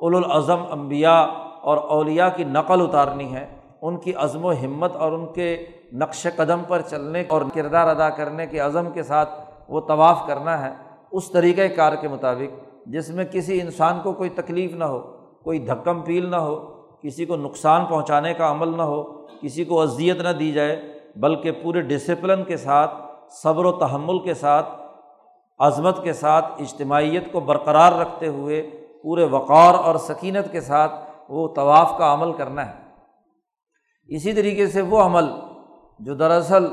[0.00, 1.24] الاظم انبیاء
[1.62, 6.26] اور اولیا کی نقل اتارنی ہے۔ ان کی عزم و ہمت اور ان کے نقش
[6.36, 9.30] قدم پر چلنے اور کردار ادا کرنے کے عزم کے ساتھ
[9.68, 14.30] وہ طواف کرنا ہے۔ اس طریقۂ کار کے مطابق جس میں کسی انسان کو کوئی
[14.30, 15.00] تکلیف نہ ہو،
[15.44, 16.56] کوئی دھکم پیل نہ ہو،
[17.02, 19.02] کسی کو نقصان پہنچانے کا عمل نہ ہو،
[19.40, 22.94] کسی کو اذیت نہ دی جائے، بلکہ پورے ڈسپلن کے ساتھ،
[23.30, 24.68] صبر و تحمل کے ساتھ،
[25.58, 28.70] عظمت کے ساتھ، اجتماعیت کو برقرار رکھتے ہوئے
[29.02, 30.92] پورے وقار اور سکینت کے ساتھ
[31.28, 32.72] وہ طواف کا عمل کرنا ہے۔
[34.06, 35.24] اسی طریقے سے وہ عمل
[36.00, 36.66] جو دراصل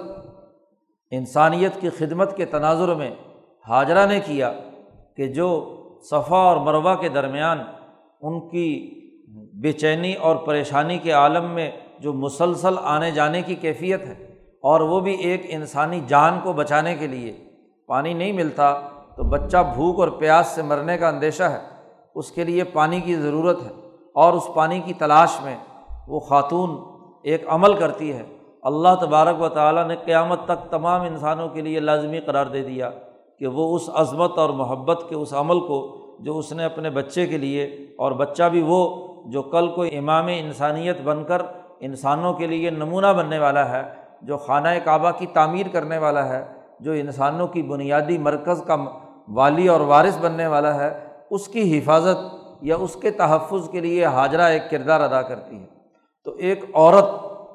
[1.11, 3.11] انسانیت کی خدمت کے تناظر میں
[3.69, 4.53] حاجرہ نے کیا
[5.17, 7.59] کہ جو صفا اور مروہ کے درمیان
[8.21, 9.01] ان کی
[9.53, 14.13] بے چینی اور پریشانی کے عالم میں جو مسلسل آنے جانے کی کیفیت ہے
[14.63, 17.33] اور وہ بھی ایک انسانی جان کو بچانے کے لیے
[17.87, 18.79] پانی نہیں ملتا،
[19.15, 21.59] تو بچہ بھوک اور پیاس سے مرنے کا اندیشہ ہے،
[22.15, 23.71] اس کے لیے پانی کی ضرورت ہے
[24.13, 25.57] اور اس پانی کی تلاش میں
[26.07, 26.77] وہ خاتون
[27.23, 28.23] ایک عمل کرتی ہے۔
[28.63, 32.89] اللہ تبارک و تعالیٰ نے قیامت تک تمام انسانوں کے لیے لازمی قرار دے دیا۔
[33.39, 37.27] کہ وہ اس عظمت اور محبت کے اس عمل کو جو اس نے اپنے بچے
[37.27, 37.63] کے لیے
[37.97, 41.41] اور بچہ بھی وہ جو کل کو امام انسانیت بن کر
[41.79, 43.83] انسانوں کے لیے نمونہ بننے والا ہے،
[44.21, 46.45] جو خانہ کعبہ کی تعمیر کرنے والا ہے،
[46.79, 48.75] جو انسانوں کی بنیادی مرکز کا
[49.27, 52.17] والی اور وارث بننے والا ہے، اس کی حفاظت
[52.61, 55.65] یا اس کے تحفظ کے لیے حاجرہ ایک کردار ادا کرتی ہے۔
[56.23, 57.05] تو ایک عورت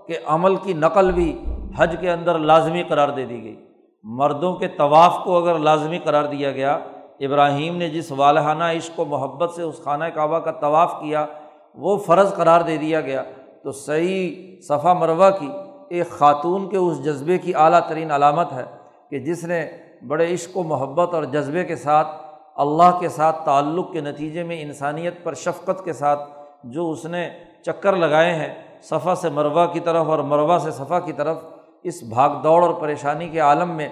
[0.06, 1.44] کے عمل کی نقل بھی
[1.76, 3.69] حج کے اندر لازمی قرار دے دی گئی۔
[4.02, 6.78] مردوں کے طواف کو اگر لازمی قرار دیا گیا،
[7.20, 11.26] ابراہیم نے جس والہانہ عشق و محبت سے اس خانہ کعبہ کا طواف کیا،
[11.74, 13.22] وہ فرض قرار دے دیا گیا۔
[13.62, 15.48] تو صحیح صفا مروہ کی
[15.90, 18.64] ایک خاتون کے اس جذبے کی اعلیٰ ترین علامت ہے
[19.10, 19.70] کہ جس نے
[20.06, 22.08] بڑے عشق و محبت اور جذبے کے ساتھ،
[22.56, 26.20] اللہ کے ساتھ تعلق کے نتیجے میں انسانیت پر شفقت کے ساتھ
[26.64, 27.30] جو اس نے
[27.62, 31.36] چکر لگائے ہیں صفا سے مروہ کی طرف اور مروہ سے صفا کی طرف
[31.82, 33.88] اس بھاگ دوڑ اور پریشانی کے عالم میں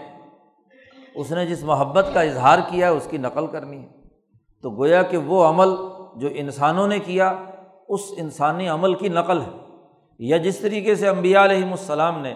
[1.15, 3.89] اس نے جس محبت کا اظہار کیا ہے، اس کی نقل کرنی ہے۔
[4.63, 5.69] تو گویا کہ وہ عمل
[6.17, 7.35] جو انسانوں نے کیا،
[7.89, 9.51] اس انسانی عمل کی نقل ہے۔
[10.19, 12.35] یا جس طریقے سے امبیا علیہم السلام نے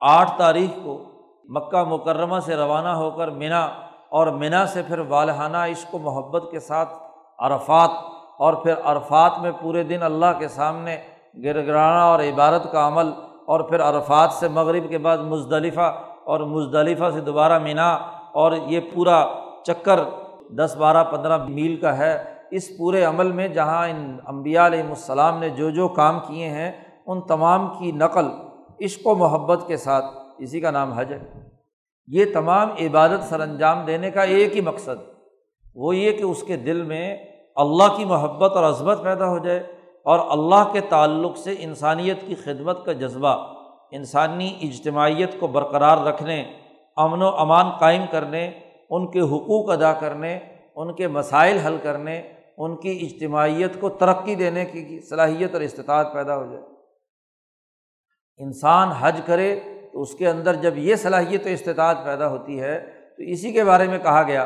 [0.00, 1.04] آٹھ تاریخ کو
[1.44, 3.64] مکہ مکرمہ سے روانہ ہو کر منا
[4.08, 6.94] اور منا سے پھر والہانہ عشق و محبت کے ساتھ
[7.38, 7.90] عرفات
[8.38, 10.96] اور پھر عرفات میں پورے دن اللہ کے سامنے
[11.44, 13.12] گرگرانہ اور عبارت کا عمل
[13.52, 17.94] اور پھر عرفات سے مغرب کے بعد مزدلفہ اور مزدلفہ سے دوبارہ منا
[18.32, 19.26] اور یہ پورا
[19.62, 20.00] چکر
[20.50, 25.38] دس بارہ پندرہ میل کا ہے۔ اس پورے عمل میں جہاں ان امبیا علیہم السلام
[25.38, 26.72] نے جو جو کام کیے ہیں،
[27.06, 28.26] ان تمام کی نقل
[28.84, 30.04] عشق و محبت کے ساتھ۔
[30.38, 31.48] اسی کا نام حج ہے۔
[32.06, 35.12] یہ تمام عبادت سر انجام دینے کا ایک ہی مقصد،
[35.74, 37.18] وہ یہ کہ اس کے دل میں
[37.56, 42.34] اللہ کی محبت اور عظمت پیدا ہو جائے۔ اور اللہ کے تعلق سے انسانیت کی
[42.34, 43.54] خدمت کا جذبہ،
[43.90, 46.44] انسانی اجتماعیت کو برقرار رکھنے،
[46.96, 48.50] امن و امان قائم کرنے،
[48.90, 50.38] ان کے حقوق ادا کرنے،
[50.76, 56.12] ان کے مسائل حل کرنے، ان کی اجتماعیت کو ترقی دینے کی صلاحیت اور استطاعت
[56.12, 56.62] پیدا ہو جائے۔
[58.38, 59.60] انسان حج کرے
[59.92, 62.80] تو اس کے اندر جب یہ صلاحیت و استطاعت پیدا ہوتی ہے
[63.16, 64.44] تو اسی کے بارے میں کہا گیا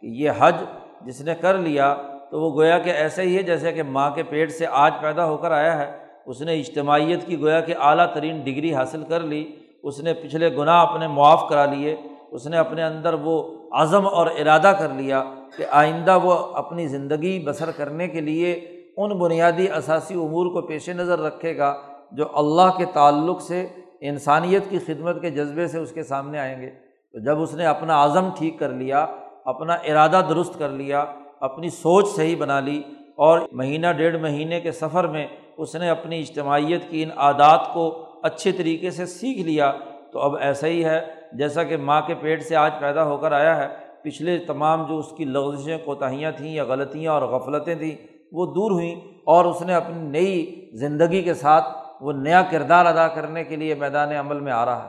[0.00, 0.54] کہ یہ حج
[1.00, 1.96] جس نے کر لیا
[2.30, 5.26] تو وہ گویا کہ ایسا ہی ہے جیسے کہ ماں کے پیٹ سے آج پیدا
[5.26, 9.20] ہو کر آیا ہے۔ اس نے اجتماعیت کی گویا کہ اعلیٰ ترین ڈگری حاصل کر
[9.20, 11.96] لی۔ اس نے پچھلے گناہ اپنے معاف کرا لیے۔
[12.30, 15.24] اس نے اپنے اندر وہ عزم اور ارادہ کر لیا
[15.56, 18.52] کہ آئندہ وہ اپنی زندگی بسر کرنے کے لیے
[18.96, 21.76] ان بنیادی اثاثی امور کو پیش نظر رکھے گا
[22.12, 23.66] جو اللہ کے تعلق سے
[24.00, 26.70] انسانیت کی خدمت کے جذبے سے اس کے سامنے آئیں گے۔
[27.12, 29.06] تو جب اس نے اپنا عزم ٹھیک کر لیا،
[29.44, 31.04] اپنا ارادہ درست کر لیا
[31.40, 32.82] اپنی سوچ صحیح بنا لی
[33.16, 35.26] اور مہینہ ڈیڑھ مہینے کے سفر میں
[35.56, 39.72] اس نے اپنی اجتماعیت کی ان عادات کو اچھے طریقے سے سیکھ لیا
[40.12, 41.00] تو اب ایسا ہی ہے
[41.32, 44.98] جیسا کہ ماں کے پیٹ سے آج پیدا ہو کر آیا ہے۔ پچھلے تمام جو
[44.98, 47.96] اس کی لغزشیں، کوتاہیاں تھیں یا غلطیاں اور غفلتیں تھیں،
[48.32, 48.94] وہ دور ہوئیں
[49.26, 51.64] اور اس نے اپنی نئی زندگی کے ساتھ
[52.00, 54.88] وہ نیا کردار ادا کرنے کے لیے میدان عمل میں آ رہا ہے۔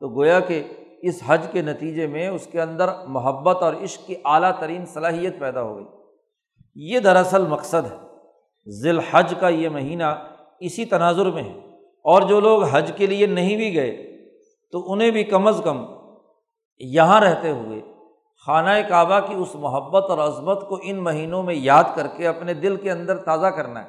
[0.00, 0.62] تو گویا کہ
[1.02, 5.38] اس حج کے نتیجے میں اس کے اندر محبت اور عشق کی اعلیٰ ترین صلاحیت
[5.38, 5.84] پیدا ہو گئی۔
[6.74, 7.96] یہ دراصل مقصد ہے۔
[8.70, 10.04] ذی الحج کا یہ مہینہ
[10.60, 14.10] اسی تناظر میں ہے۔ اور جو لوگ حج کے لیے نہیں بھی گئے،
[14.72, 15.84] تو انہیں بھی کم از کم
[16.78, 17.80] یہاں رہتے ہوئے
[18.46, 22.54] خانہ کعبہ کی اس محبت اور عظمت کو ان مہینوں میں یاد کر کے اپنے
[22.54, 23.88] دل کے اندر تازہ کرنا ہے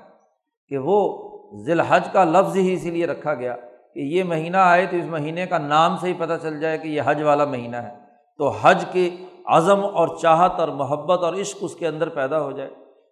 [0.67, 1.29] کہ وہ
[1.65, 3.55] ذی الحج کا لفظ ہی اسی لیے رکھا گیا۔
[3.93, 6.87] کہ یہ مہینہ آئے تو اس مہینے کا نام سے ہی پتہ چل جائے کہ
[6.87, 7.89] یہ حج والا مہینہ ہے۔
[8.37, 9.09] تو حج کے
[9.45, 12.69] عزم اور چاہت اور محبت اور عشق اس کے اندر پیدا ہو جائے۔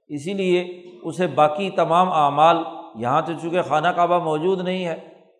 [0.07, 2.57] اسی لیے اسے باقی تمام اعمال
[2.95, 4.95] یہاں تو چونکہ خانہ کعبہ موجود نہیں ہے،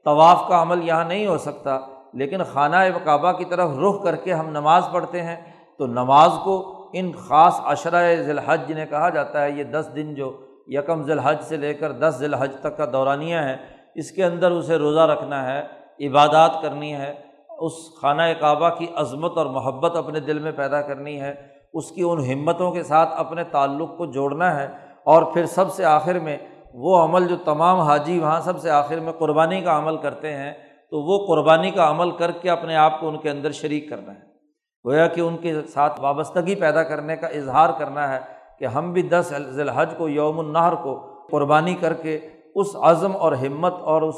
[0.06, 1.80] طواف کا عمل یہاں نہیں ہو سکتا۔
[2.14, 5.36] لیکن خانہ کعبہ کی طرف رخ کر کے ہم نماز پڑھتے ہیں۔
[5.78, 10.16] تو نماز کو ان خاص اشرۂ ذی الحج جنہیں کہا جاتا ہے، یہ دس دن
[10.16, 14.12] جو یکم ذی الحج سے لے کر دس ذی الحج تک کا دورانیہ ہے اس
[14.12, 15.62] کے اندر اسے روزہ رکھنا ہے،
[16.08, 17.14] عبادات کرنی ہے،
[17.60, 21.34] اس خانہ کعبہ کی عظمت اور محبت اپنے دل میں پیدا کرنی ہے،
[21.74, 24.68] اس کی ان ہمتوں کے ساتھ اپنے تعلق کو جوڑنا ہے
[25.04, 26.38] اور پھر سب سے آخر میں
[26.74, 30.52] وہ عمل جو تمام حاجی وہاں سب سے آخر میں قربانی کا عمل کرتے ہیں،
[30.92, 34.14] تو وہ قربانی کا عمل کر کے اپنے آپ کو ان کے اندر شریک کرنا
[34.14, 34.28] ہے۔
[34.86, 38.20] گویا کہ ان کے ساتھ وابستگی پیدا کرنے کا اظہار کرنا ہے
[38.60, 41.00] کہ ہم بھی دس ذی الحج کو، یوم النہر کو
[41.32, 42.20] قربانی کر کے
[42.56, 44.16] اس عزم اور ہمت اور اس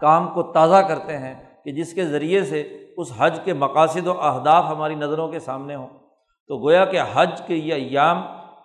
[0.00, 2.60] کام کو تازہ کرتے ہیں کہ جس کے ذریعے سے
[2.96, 5.88] اس حج کے مقاصد و اہداف ہماری نظروں کے سامنے ہوں۔
[6.48, 8.22] تو گویا کہ حج کے یہ ایام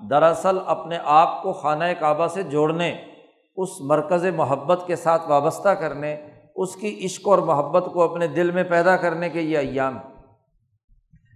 [0.09, 3.01] دراصل اپنے آپ کو خانہ کعبہ سے جوڑنے،
[3.55, 8.51] اس مرکز محبت کے ساتھ وابستہ کرنے، اس کی عشق اور محبت کو اپنے دل
[8.51, 9.97] میں پیدا کرنے کے یہ ایام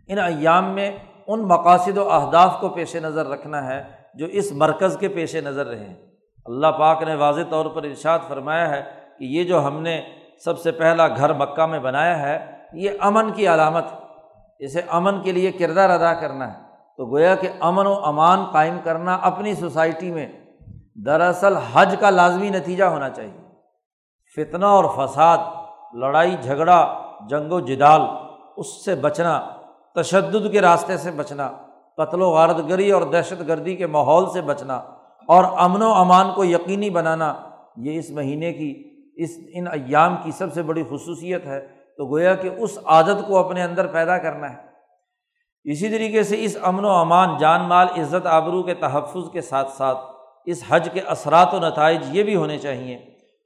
[0.07, 3.83] ان ایام میں ان مقاصد و اہداف کو پیش نظر رکھنا ہے
[4.15, 6.12] جو اس مرکز کے پیش نظر رہیں
[6.45, 8.83] اللہ پاک نے واضح طور پر ارشاد فرمایا ہے
[9.19, 10.01] کہ یہ جو ہم نے
[10.45, 13.83] سب سے پہلا گھر مکہ میں بنایا ہے، یہ امن کی علامت
[14.59, 16.59] اسے امن کے لیے کردار ادا کرنا ہے۔
[16.97, 20.27] تو گویا کہ امن و امان قائم کرنا اپنی سوسائٹی میں
[21.05, 23.41] دراصل حج کا لازمی نتیجہ ہونا چاہیے۔
[24.35, 25.37] فتنہ اور فساد،
[25.93, 28.01] لڑائی، جھگڑا، جنگ و جدال،
[28.57, 29.41] اس سے بچنا،
[29.95, 31.51] تشدد کے راستے سے بچنا،
[31.97, 34.81] قتل و غارت گری اور دہشت گردی کے ماحول سے بچنا
[35.27, 37.33] اور امن و امان کو یقینی بنانا
[37.77, 38.83] یہ اس مہینے کی،
[39.15, 43.37] اس ان ایام کی سب سے بڑی خصوصیت ہے۔ تو گویا کہ اس عادت کو
[43.37, 44.57] اپنے اندر پیدا کرنا ہے۔
[45.63, 49.71] اسی طریقے سے اس امن و امان، جان مال، عزت، آبرو کے تحفظ کے ساتھ
[49.71, 49.97] ساتھ
[50.45, 52.97] اس حج کے اثرات و نتائج یہ بھی ہونے چاہئیں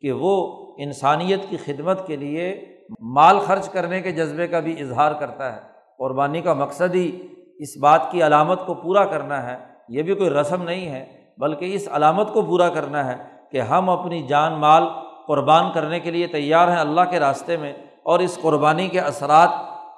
[0.02, 2.66] کہ وہ انسانیت کی خدمت کے لیے
[3.00, 5.62] مال خرچ کرنے کے جذبے کا بھی اظہار کرتا ہے۔
[5.98, 7.22] قربانی کا مقصد ہی
[7.58, 9.58] اس بات کی علامت کو پورا کرنا ہے۔
[9.90, 13.16] یہ بھی کوئی رسم نہیں ہے بلکہ اس علامت کو پورا کرنا ہے
[13.52, 14.84] کہ ہم اپنی جان مال
[15.28, 17.74] قربان کرنے کے لیے تیار ہیں اللہ کے راستے میں
[18.04, 19.50] اور اس قربانی کے اثرات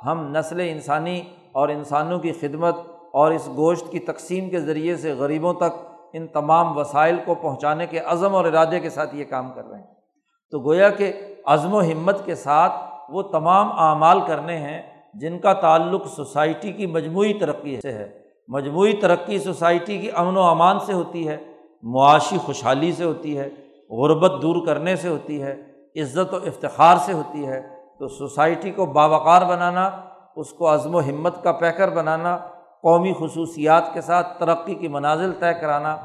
[0.05, 1.21] ہم نسل انسانی
[1.51, 2.75] اور انسانوں کی خدمت
[3.13, 7.87] اور اس گوشت کی تقسیم کے ذریعے سے غریبوں تک ان تمام وسائل کو پہنچانے
[7.87, 9.87] کے عزم اور ارادے کے ساتھ یہ کام کر رہے ہیں۔
[10.51, 11.13] تو گویا کہ
[11.45, 12.71] عزم و ہمت کے ساتھ
[13.09, 14.81] وہ تمام اعمال کرنے ہیں
[15.13, 18.18] جن کا تعلق سوسائٹی کی مجموعی ترقی سے ہے۔
[18.49, 21.37] مجموعی ترقی سوسائٹی کی امن و امان سے ہوتی ہے،
[21.83, 23.49] معاشی خوشحالی سے ہوتی ہے،
[23.89, 25.61] غربت دور کرنے سے ہوتی ہے،
[25.95, 27.61] عزت و افتخار سے ہوتی ہے۔
[27.99, 29.89] تو سوسائٹی کو باوقار بنانا،
[30.35, 32.37] اس کو عزم و ہمت کا پیکر بنانا،
[32.81, 35.97] قومی خصوصیات کے ساتھ ترقی کی منازل طے کرانا،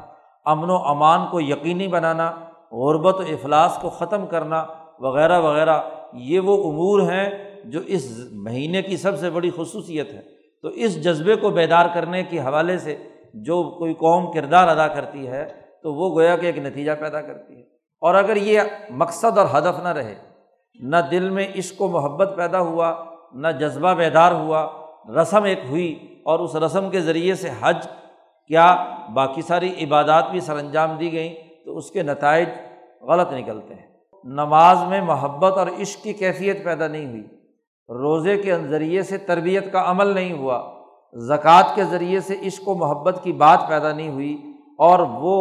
[0.45, 2.31] امن و امان کو یقینی بنانا،
[2.71, 4.65] غربت و افلاس کو ختم کرنا
[4.99, 5.81] وغیرہ وغیرہ،
[6.13, 7.29] یہ وہ امور ہیں
[7.65, 12.23] جو اس مہینے کی سب سے بڑی خصوصیت ہے۔ تو اس جذبے کو بیدار کرنے
[12.23, 12.97] کے حوالے سے
[13.33, 15.47] جو کوئی قوم کردار ادا کرتی ہے،
[15.83, 17.61] تو وہ گویا کہ ایک نتیجہ پیدا کرتی ہے۔
[18.01, 20.15] اور اگر یہ مقصد اور ہدف نہ رہے،
[20.79, 22.95] نہ دل میں عشق و محبت پیدا ہوا،
[23.33, 24.67] نہ جذبہ بیدار ہوا،
[25.21, 27.87] رسم ایک ہوئی اور اس رسم کے ذریعے سے حج،
[28.47, 31.33] کیا باقی ساری عبادات بھی سر انجام دی گئیں،
[31.65, 32.49] تو اس کے نتائج
[33.01, 33.87] غلط نکلتے ہیں۔
[34.23, 37.23] نماز میں محبت اور عشق کی کیفیت پیدا نہیں ہوئی۔
[37.89, 40.61] روزے کے ذریعے سے تربیت کا عمل نہیں ہوا،
[41.13, 45.35] زکوٰۃ کے ذریعے سے عشق و محبت کی بات پیدا نہیں ہوئی اور وہ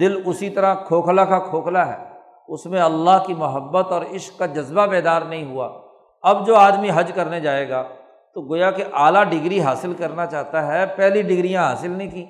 [0.00, 2.04] دل اسی طرح کھوکھلا کا کھوکھلا ہے۔
[2.48, 5.68] اس میں اللہ کی محبت اور عشق کا جذبہ بیدار نہیں ہوا۔
[6.22, 7.82] اب جو آدمی حج کرنے جائے گا
[8.34, 12.24] تو گویا کہ اعلیٰ ڈگری حاصل کرنا چاہتا ہے۔ پہلی ڈگریاں حاصل نہیں کی،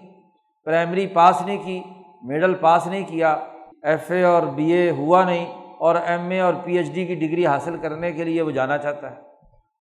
[0.64, 1.83] پرائمری پاس نہیں کی
[2.22, 3.37] مڈل پاس نہیں کیا،
[3.83, 5.46] ایف اے اور بی اے ہوا نہیں
[5.79, 8.79] اور ایم اے اور پی ایچ ڈی کی ڈگری حاصل کرنے کے لیے وہ جانا
[8.79, 9.34] چاہتا ہے۔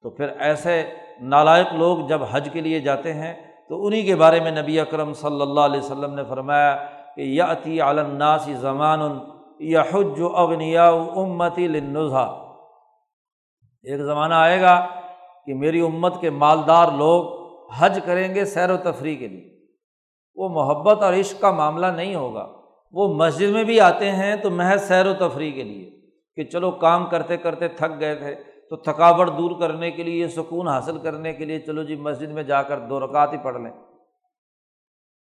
[0.02, 3.34] تو پھر ایسے نالائق لوگ جب حج کے لیے جاتے ہیں،
[3.68, 6.76] تو انہیں کے بارے میں نبی اکرم صلی اللہ علیہ وسلم نے فرمایا
[7.16, 9.18] کہ یا عطی عالناسی زمان
[9.58, 12.22] یا حج و اغنیا امتی لنظا
[13.82, 14.86] ایک زمانہ آئے گا
[15.46, 17.42] کہ میری امت کے مالدار لوگ
[17.78, 19.48] حج کریں گے سیر و تفریح کے لیے۔
[20.34, 22.48] وہ محبت اور عشق کا معاملہ نہیں ہوگا۔
[22.92, 25.90] وہ مسجد میں بھی آتے ہیں تو محض سیر و تفریح کے لیے
[26.36, 28.34] کہ چلو کام کرتے کرتے تھک گئے تھے۔
[28.72, 32.42] تو تھکاوٹ دور کرنے کے لیے، سکون حاصل کرنے کے لیے چلو جی مسجد میں
[32.42, 33.70] جا کر دو رکعت ہی پڑھ لیں۔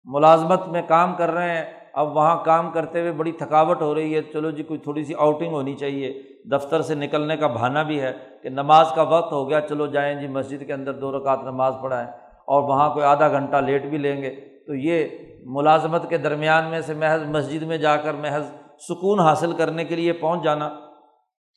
[0.05, 4.15] ملازمت میں کام کر رہے ہیں، اب وہاں کام کرتے ہوئے بڑی تھکاوٹ ہو رہی
[4.15, 8.01] ہے۔ چلو جی کوئی تھوڑی سی آؤٹنگ ہونی چاہیے۔ دفتر سے نکلنے کا بہانا بھی
[8.01, 11.39] ہے کہ نماز کا وقت ہو گیا، چلو جائیں جی مسجد کے اندر دو رکعت
[11.43, 12.07] نماز پڑھائیں
[12.45, 14.35] اور وہاں کوئی آدھا گھنٹہ لیٹ بھی لیں گے۔
[14.67, 15.07] تو یہ
[15.45, 19.95] ملازمت کے درمیان میں سے محض مسجد میں جا کر محض سکون حاصل کرنے کے
[19.95, 20.86] لیے پہنچ جانا۔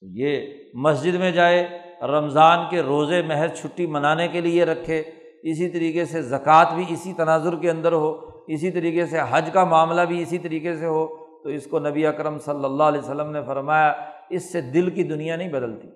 [0.00, 5.02] تو یہ مسجد میں جائے، رمضان کے روزے محض چھٹی منانے کے لیے رکھے۔
[5.42, 8.16] اسی طریقے سے زکوٰۃ بھی اسی تناظر کے اندر ہو،
[8.48, 11.06] اسی طریقے سے حج کا معاملہ بھی اسی طریقے سے ہو۔
[11.42, 13.92] تو اس کو نبی اکرم صلی اللہ علیہ وسلم نے فرمایا،
[14.30, 15.88] اس سے دل کی دنیا نہیں بدلتی۔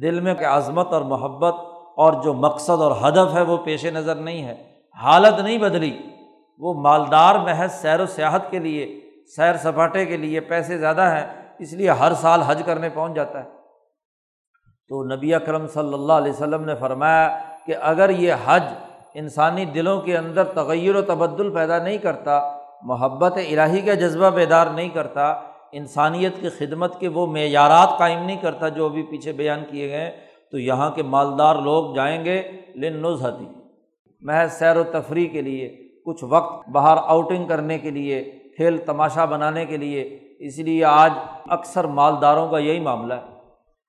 [0.00, 1.54] دل میں کہ عظمت اور محبت
[1.96, 4.54] اور جو مقصد اور ہدف ہے وہ پیش نظر نہیں ہے۔
[5.02, 5.98] حالت نہیں بدلی۔
[6.58, 9.00] وہ مالدار محض سیر و سیاحت کے لیے،
[9.36, 13.44] سیر سپاٹے کے لیے پیسے زیادہ ہیں۔ اس لیے ہر سال حج کرنے پہنچ جاتا
[13.44, 13.48] ہے۔
[14.88, 18.62] تو نبی اکرم صلی اللہ علیہ وسلم نے فرمایا کہ اگر یہ حج
[19.14, 22.40] انسانی دلوں کے اندر تغیر و تبدل پیدا نہیں کرتا،
[22.82, 25.28] محبت الہی کا جذبہ بیدار نہیں کرتا،
[25.72, 30.10] انسانیت کی خدمت کے وہ معیارات قائم نہیں کرتا جو ابھی پیچھے بیان کیے گئے
[30.50, 32.42] تو یہاں کے مالدار لوگ جائیں گے
[32.74, 33.46] لن نظہتی
[34.20, 35.68] محض سیر و تفریح کے لیے،
[36.06, 38.22] کچھ وقت باہر آؤٹنگ کرنے کے لیے،
[38.56, 41.12] کھیل تماشا بنانے کے لیے اس لیے آج
[41.48, 43.38] اکثر مالداروں کا یہی معاملہ ہے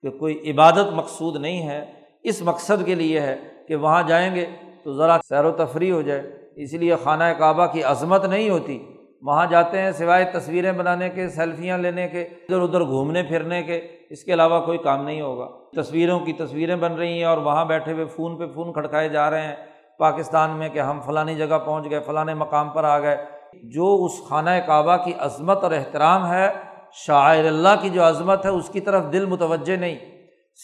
[0.02, 1.86] کہ کوئی عبادت مقصود نہیں ہے،
[2.24, 3.36] اس مقصد کے لیے ہے
[3.68, 4.46] کہ وہاں جائیں گے
[4.84, 6.22] تو ذرا سیر و تفریح ہو جائے۔
[6.56, 8.88] اس لیے خانہ کعبہ کی عظمت نہیں ہوتی۔
[9.22, 13.82] وہاں جاتے ہیں سوائے تصویریں بنانے کے، سیلفیاں لینے کے، ادھر ادھر گھومنے پھرنے کے۔
[14.10, 15.48] اس کے علاوہ کوئی کام نہیں ہوگا۔
[15.82, 19.30] تصویروں کی تصویریں بن رہی ہیں اور وہاں بیٹھے ہوئے فون پہ فون کھڑکائے جا
[19.30, 19.56] رہے ہیں۔
[20.00, 24.28] پاکستان میں کہ ہم فلانی جگہ پہنچ گئے فلاں مقام پر آ گئے۔ جو اس
[24.30, 26.52] خانہ کعبہ کی عظمت اور احترام ہے،
[26.94, 29.98] شاعر اللہ کی جو عظمت ہے، اس کی طرف دل متوجہ نہیں۔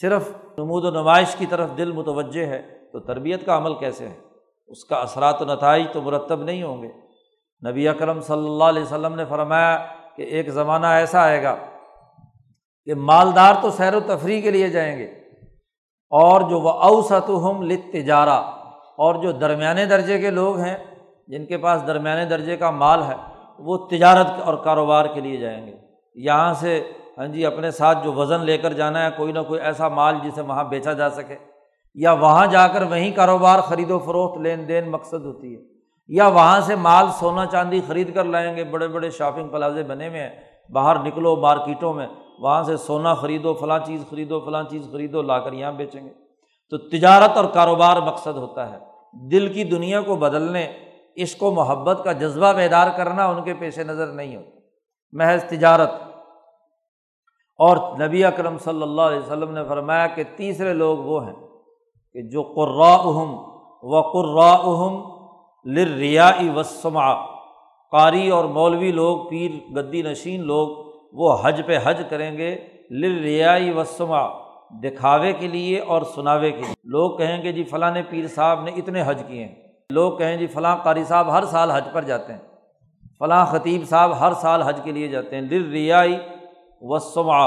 [0.00, 4.14] صرف نمود و نمائش کی طرف دل متوجہ ہے۔ تو تربیت کا عمل کیسے ہے؟
[4.68, 6.88] اس کا اثرات و نتائج تو مرتب نہیں ہوں گے۔
[7.62, 9.76] نبی اکرم صلی اللہ علیہ وسلم نے فرمایا
[10.16, 11.54] کہ ایک زمانہ ایسا آئے گا
[12.84, 15.04] کہ مالدار تو سیر و تفریح کے لیے جائیں گے،
[16.12, 18.38] اور جو وہ اوسط ہم لت تجارہ
[18.98, 20.76] اور جو درمیانے درجے کے لوگ ہیں
[21.26, 23.14] جن کے پاس درمیانے درجے کا مال ہے،
[23.58, 25.72] وہ تجارت اور کاروبار کے لیے جائیں گے۔
[26.14, 29.60] یہاں سے ہاں جی اپنے ساتھ جو وزن لے کر جانا ہے، کوئی نہ کوئی
[29.60, 31.36] ایسا مال جسے وہاں بیچا جا سکے۔
[31.94, 35.60] یا وہاں جا کر وہیں کاروبار، خرید و فروخت، لین دین مقصد ہوتی ہے۔
[36.08, 40.08] یا وہاں سے مال سونا چاندی خرید کر لائیں گے، بڑے بڑے شاپنگ پلازے بنے
[40.08, 40.30] ہوئے ہیں،
[40.72, 42.06] باہر نکلو، مارکیٹوں میں،
[42.38, 46.10] وہاں سے سونا خریدو، فلاں چیز خریدو، فلاں چیز خریدو، لا کر یہاں بیچیں گے۔
[46.70, 48.78] تو تجارت اور کاروبار مقصد ہوتا ہے۔
[49.30, 50.72] دل کی دنیا کو بدلنے
[51.22, 54.58] عشق و محبت کا جذبہ بیدار کرنا ان کے پیش نظر نہیں ہوتا۔
[55.12, 55.90] محض تجارت۔
[57.58, 61.34] اور نبی اکرم صلی اللہ علیہ وسلم نے فرمایا کہ تیسرے لوگ وہ ہیں
[62.12, 63.34] کہ جو قرآم
[63.82, 65.16] و قرآم
[65.64, 67.14] لریا وسما
[67.90, 70.68] قاری اور مولوی لوگ، پیر گدی نشین لوگ،
[71.12, 76.74] وہ حج پہ حج کریں گے لریا وسما دکھاوے کے لیے اور سناوے کے لیے۔
[76.84, 80.46] لوگ کہیں گے جی فلاں پیر صاحب نے اتنے حج کیے ہیں۔ لوگ کہیں جی
[80.46, 82.40] فلاں قاری صاحب ہر سال حج پر جاتے ہیں،
[83.18, 86.16] فلاں خطیب صاحب ہر سال حج کے لیے جاتے ہیں۔ دل ریائی
[86.82, 87.46] و سما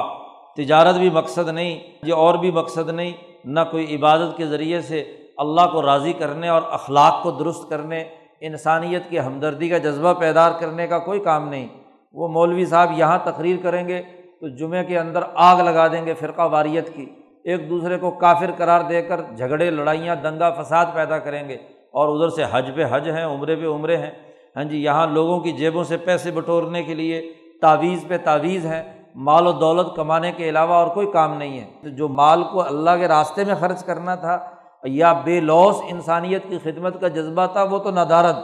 [0.55, 3.11] تجارت بھی مقصد نہیں، یہ اور بھی مقصد نہیں،
[3.45, 4.99] نہ کوئی عبادت کے ذریعے سے
[5.37, 8.03] اللہ کو راضی کرنے اور اخلاق کو درست کرنے،
[8.41, 11.67] انسانیت کی ہمدردی کا جذبہ پیدار کرنے کا کوئی کام نہیں۔
[12.13, 14.01] وہ مولوی صاحب یہاں تقریر کریں گے
[14.39, 17.05] تو جمعے کے اندر آگ لگا دیں گے فرقہ واریت کی۔
[17.43, 21.57] ایک دوسرے کو کافر قرار دے کر جھگڑے، لڑائیاں، دنگا فساد پیدا کریں گے۔
[21.91, 24.11] اور ادھر سے حج پہ حج ہیں، عمرے پہ عمرے ہیں۔
[24.55, 28.83] ہاں جی یہاں لوگوں کی جیبوں سے پیسے بٹورنے کے لیے تعویذ پہ تعویذ ہیں۔
[29.15, 32.89] مال و دولت کمانے کے علاوہ اور کوئی کام نہیں ہے۔ جو مال کو اللہ
[32.99, 34.39] کے راستے میں خرچ کرنا تھا،
[34.83, 38.35] یا بے لوس انسانیت کی خدمت کا جذبہ تھا، وہ تو ندارت۔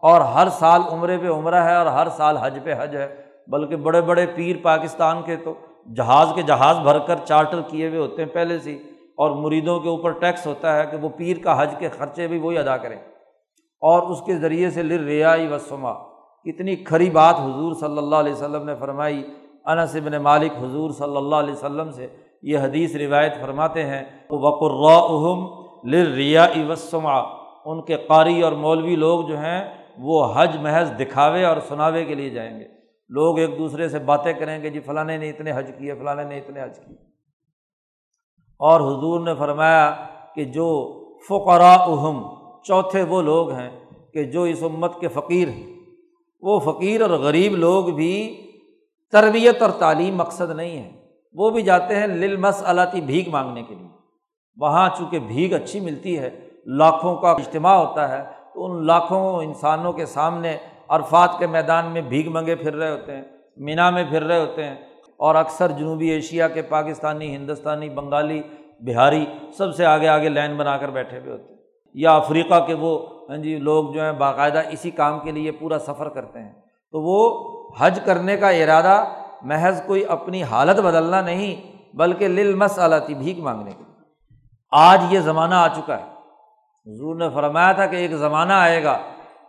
[0.00, 3.16] اور ہر سال عمرے پہ عمرہ ہے اور ہر سال حج پہ حج ہے۔
[3.46, 5.54] بلکہ بڑے بڑے پیر پاکستان کے تو
[5.96, 8.78] جہاز کے جہاز بھر کر چارٹر کیے ہوئے ہوتے ہیں۔ پہلے سے
[9.18, 12.38] اور مریدوں کے اوپر ٹیکس ہوتا ہے کہ وہ پیر کا حج کے خرچے بھی
[12.38, 12.96] وہی ادا کریں۔
[13.80, 15.92] اور اس کے ذریعے سے لر ریائی وسما
[16.44, 19.22] کتنی کھری بات حضور صلی اللہ علیہ وسلم نے فرمائی۔
[19.64, 22.06] انس ابن مالک حضور صلی اللہ علیہ وسلم سے
[22.42, 25.46] یہ حدیث روایت فرماتے ہیں۔ وقرم
[25.90, 27.18] لر ریا وسما
[27.64, 32.14] ان کے قاری اور مولوی لوگ جو ہیں، وہ حج محض دکھاوے اور سناوے کے
[32.14, 32.64] لیے جائیں گے۔
[33.08, 36.38] لوگ ایک دوسرے سے باتیں کریں گے جی فلاں نے اتنے حج کیے، فلاں نے
[36.38, 37.17] اتنے حج کیے۔
[38.58, 39.96] اور حضور نے فرمایا
[40.34, 40.98] کہ جو
[41.28, 43.70] فقرا اہم چوتھے وہ لوگ ہیں
[44.12, 45.66] کہ جو اس امت کے فقیر ہیں۔
[46.40, 48.46] وہ فقیر اور غریب لوگ بھی
[49.12, 50.90] تربیت اور تعلیم مقصد نہیں ہے۔
[51.32, 53.88] وہ بھی جاتے ہیں لل مس علاتی بھیگ مانگنے کے لیے۔
[54.56, 56.30] وہاں چونکہ بھیگ اچھی ملتی ہے،
[56.66, 60.56] لاکھوں کا اجتماع ہوتا ہے، تو ان لاکھوں انسانوں کے سامنے
[60.88, 63.22] عرفات کے میدان میں بھیگ منگے پھر رہے ہوتے ہیں،
[63.56, 64.87] مینا میں پھر رہے ہوتے ہیں۔
[65.18, 68.42] اور اکثر جنوبی ایشیا کے پاکستانی، ہندوستانی، بنگالی،
[68.80, 69.24] بہاری
[69.56, 71.58] سب سے آگے آگے لائن بنا کر بیٹھے ہوئے ہوتے ہیں۔
[71.94, 72.98] یا افریقہ کے وہ
[73.28, 76.52] ہاں جی لوگ جو ہیں باقاعدہ اسی کام کے لیے پورا سفر کرتے ہیں۔
[76.92, 77.18] تو وہ
[77.78, 79.04] حج کرنے کا ارادہ،
[79.42, 82.78] محض کوئی اپنی حالت بدلنا نہیں، بلکہ لل مس
[83.18, 83.84] بھیک مانگنے کے
[84.72, 86.04] آج یہ زمانہ آ چکا ہے۔
[86.86, 88.98] حضور نے فرمایا تھا کہ ایک زمانہ آئے گا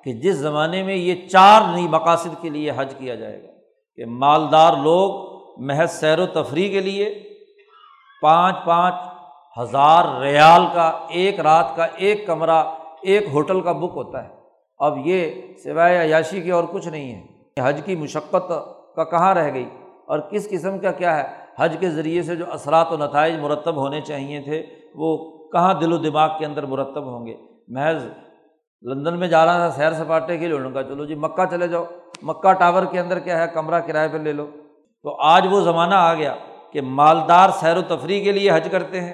[0.04, 3.52] کہ جس زمانے میں یہ چار نئی مقاصد کے لیے حج کیا جائے گا،
[3.96, 5.29] کہ مالدار لوگ
[5.60, 7.24] محض سیر و تفریح کے لیے
[8.22, 8.96] پانچ پانچ
[9.62, 12.64] ہزار ریال کا ایک رات کا ایک کمرہ،
[13.02, 14.30] ایک ہوٹل کا بک ہوتا ہے۔
[14.80, 15.32] اب یہ
[15.64, 17.26] سوائے عیاشی کے اور کچھ نہیں ہے۔
[17.60, 18.52] حج کی مشقت
[18.96, 19.70] کا کہاں رہ گئی؟
[20.08, 21.24] اور کس قسم کا کیا ہے؟
[21.60, 25.94] حج کے ذریعے سے جو اثرات و نتائج مرتب ہونے چاہیے تھے، وہ کہاں دل
[25.94, 27.36] و دماغ کے اندر مرتب ہوں گے؟
[27.68, 28.06] محض
[28.84, 31.68] لندن میں جا رہا تھا سیر سپاٹے کے لیے، انہوں کا چلو جی مکہ چلے
[31.68, 31.86] جاؤ۔
[32.22, 34.48] مکہ ٹاور کے اندر کیا ہے؟ کمرہ کرائے پہ لے لو۔
[35.06, 36.36] تو آج وہ زمانہ آ گیا
[36.74, 39.14] کہ مالدار سیر و تفریح کے لیے حج کرتے ہیں،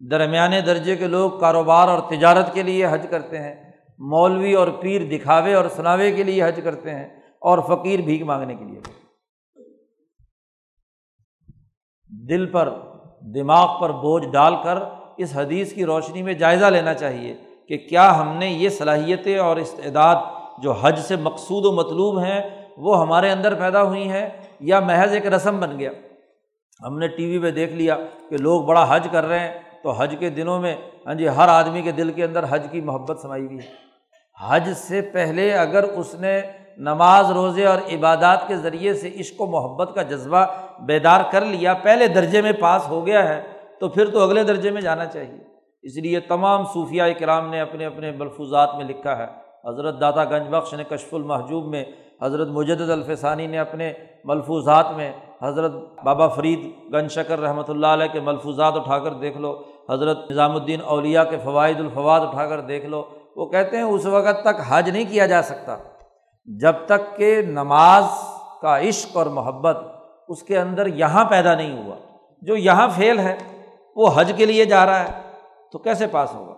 [0.00, 3.54] درمیانے درجے کے لوگ کاروبار اور تجارت کے لیے حج کرتے ہیں،
[4.00, 7.06] مولوی اور پیر دکھاوے اور سناوے کے لیے حج کرتے ہیں
[7.42, 8.80] اور فقیر بھیک مانگنے کے لیے۔
[12.28, 12.68] دل پر،
[13.34, 14.78] دماغ پر بوجھ ڈال کر
[15.16, 17.34] اس حدیث کی روشنی میں جائزہ لینا چاہیے
[17.68, 20.16] کہ کیا ہم نے یہ صلاحیتیں اور استعداد
[20.62, 22.40] جو حج سے مقصود و مطلوب ہیں،
[22.76, 24.28] وہ ہمارے اندر پیدا ہوئی ہیں
[24.60, 25.90] یا محض ایک رسم بن گیا۔
[26.86, 27.96] ہم نے ٹی وی پہ دیکھ لیا
[28.30, 31.48] کہ لوگ بڑا حج کر رہے ہیں، تو حج کے دنوں میں ہاں جی ہر
[31.48, 33.76] آدمی کے دل کے اندر حج کی محبت سمائی ہوئی ہے
[34.48, 36.40] حج سے پہلے اگر اس نے
[36.78, 40.44] نماز، روزے اور عبادات کے ذریعے سے عشق و محبت کا جذبہ
[40.78, 43.40] بیدار کر لیا، پہلے درجے میں پاس ہو گیا ہے،
[43.80, 45.38] تو پھر تو اگلے درجے میں جانا چاہیے۔
[45.82, 49.26] اس لیے تمام صوفیہ کرام نے اپنے اپنے ملفوظات میں لکھا ہے۔
[49.68, 51.84] حضرت داتا گنج بخش نے کشف المحجوب میں،
[52.22, 53.92] حضرت مجد الفسانی نے اپنے
[54.24, 55.12] ملفوظات میں
[55.42, 55.72] حضرت
[56.04, 60.52] بابا فرید گنج شکر رحمۃ اللہ علیہ کے ملفوظات اٹھا کر دیکھ لو، حضرت نظام
[60.52, 63.04] الدین اولیا کے فوائد الفواد اٹھا کر دیکھ لو۔
[63.36, 65.76] وہ کہتے ہیں اس وقت تک حج نہیں کیا جا سکتا۔
[66.46, 68.04] جب تک کہ نماز
[68.62, 69.76] کا عشق اور محبت
[70.28, 71.94] اس کے اندر یہاں پیدا نہیں ہوا،
[72.42, 73.36] جو یہاں فیل ہے،
[73.96, 75.22] وہ حج کے لیے جا رہا ہے،
[75.72, 76.54] تو کیسے پاس ہوگا؟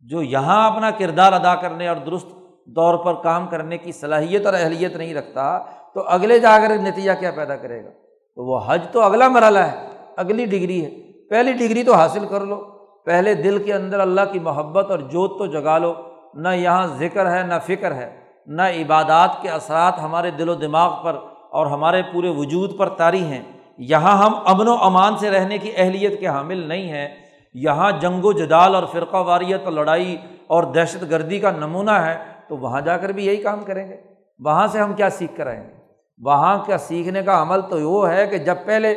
[0.00, 2.26] جو یہاں اپنا کردار ادا کرنے اور درست
[2.66, 5.58] دور پر کام کرنے کی صلاحیت اور اہلیت نہیں رکھتا
[5.96, 7.90] تو اگلے جا کر نتیجہ کیا پیدا کرے گا؟
[8.34, 10.90] تو وہ حج تو اگلا مرحلہ ہے، اگلی ڈگری ہے۔
[11.28, 12.56] پہلی ڈگری تو حاصل کر لو۔
[13.04, 15.94] پہلے دل کے اندر اللہ کی محبت اور جوت تو جگا لو۔
[16.34, 18.16] نہ یہاں ذکر ہے، نہ فکر ہے۔
[18.46, 21.16] نہ عبادات کے اثرات ہمارے دل و دماغ پر
[21.50, 23.42] اور ہمارے پورے وجود پر طاری ہیں۔
[23.78, 27.08] یہاں ہم امن و امان سے رہنے کی اہلیت کے حامل نہیں ہیں۔
[27.54, 30.16] یہاں جنگ و جدال اور فرقہ واریت، لڑائی
[30.46, 32.18] اور دہشت گردی کا نمونہ ہے۔
[32.48, 33.96] تو وہاں جا کر بھی یہی کام کریں گے۔
[34.44, 35.85] وہاں سے ہم کیا سیکھ کر آئیں گے؟
[36.24, 38.94] وہاں کا سیکھنے کا عمل تو وہ ہے کہ جب پہلے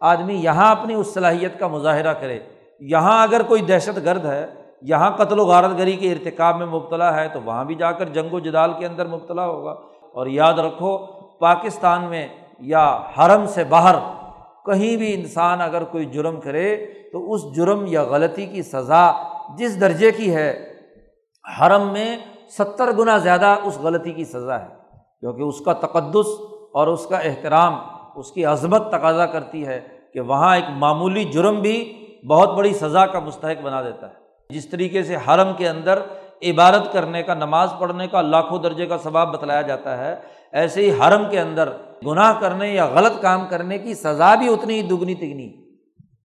[0.00, 2.38] آدمی یہاں اپنی اس صلاحیت کا مظاہرہ کرے،
[2.80, 4.46] یہاں اگر کوئی دہشت گرد ہے،
[4.82, 8.08] یہاں قتل و غارت گری کے ارتکاب میں مبتلا ہے تو وہاں بھی جا کر
[8.08, 9.70] جنگ و جدال کے اندر مبتلا ہوگا۔
[10.14, 10.98] اور یاد رکھو،
[11.38, 12.28] پاکستان میں
[12.58, 13.94] یا حرم سے باہر
[14.64, 16.76] کہیں بھی انسان اگر کوئی جرم کرے
[17.12, 19.12] تو اس جرم یا غلطی کی سزا
[19.58, 20.72] جس درجے کی ہے،
[21.60, 22.16] حرم میں
[22.58, 24.75] ستر گنا زیادہ اس غلطی کی سزا ہے۔
[25.26, 26.26] کیونکہ اس کا تقدس
[26.72, 27.74] اور اس کا احترام،
[28.16, 29.80] اس کی عظمت تقاضا کرتی ہے
[30.14, 31.76] کہ وہاں ایک معمولی جرم بھی
[32.28, 35.98] بہت بڑی سزا کا مستحق بنا دیتا ہے۔ جس طریقے سے حرم کے اندر
[36.42, 40.14] عبادت کرنے کا، نماز پڑھنے کا، لاکھوں درجے کا ثباب بتلایا جاتا ہے،
[40.52, 41.68] ایسے ہی حرم کے اندر
[42.06, 45.48] گناہ کرنے یا غلط کام کرنے کی سزا بھی اتنی ہی دگنی تگنی۔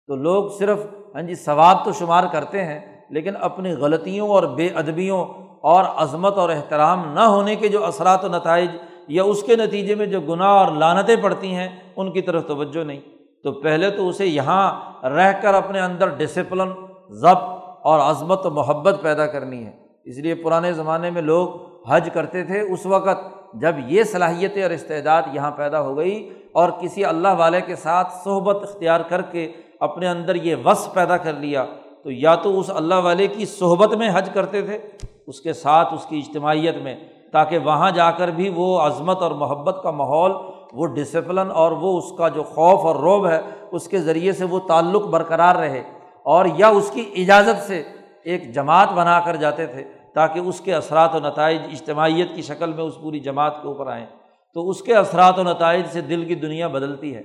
[0.09, 0.79] تو لوگ صرف
[1.15, 2.81] ہاں جی ثواب تو شمار کرتے ہیں،
[3.11, 5.25] لیکن اپنی غلطیوں اور بے ادبیوں
[5.67, 8.71] اور عظمت اور احترام نہ ہونے کے جو اثرات و نتائج
[9.09, 12.85] یا اس کے نتیجے میں جو گناہ اور لانتیں پڑتی ہیں، ان کی طرف توجہ
[12.85, 13.01] نہیں۔
[13.45, 14.73] تو پہلے تو اسے یہاں
[15.07, 16.69] رہ کر اپنے اندر ڈسپلن
[17.09, 17.45] ضبط
[17.83, 19.73] اور عظمت و محبت پیدا کرنی ہے۔
[20.05, 21.49] اس لیے پرانے زمانے میں لوگ
[21.89, 23.19] حج کرتے تھے۔ اس وقت
[23.55, 28.13] جب یہ صلاحیتیں اور استعداد یہاں پیدا ہو گئی اور کسی اللہ والے کے ساتھ
[28.25, 31.65] صحبت اختیار کر کے اپنے اندر یہ وصف پیدا کر لیا،
[32.03, 34.79] تو یا تو اس اللہ والے کی صحبت میں حج کرتے تھے
[35.27, 36.97] اس کے ساتھ اس کی اجتماعیت میں،
[37.33, 40.33] تاکہ وہاں جا کر بھی وہ عظمت اور محبت کا ماحول،
[40.73, 43.41] وہ ڈسپلن اور وہ اس کا جو خوف اور روب ہے،
[43.73, 45.83] اس کے ذریعے سے وہ تعلق برقرار رہے
[46.23, 47.83] اور یا اس کی اجازت سے
[48.25, 52.73] ایک جماعت بنا کر جاتے تھے، تاکہ اس کے اثرات و نتائج اجتماعیت کی شکل
[52.73, 54.07] میں اس پوری جماعت کے اوپر آئیں۔
[54.55, 57.23] تو اس کے اثرات و نتائج سے دل کی دنیا بدلتی ہے۔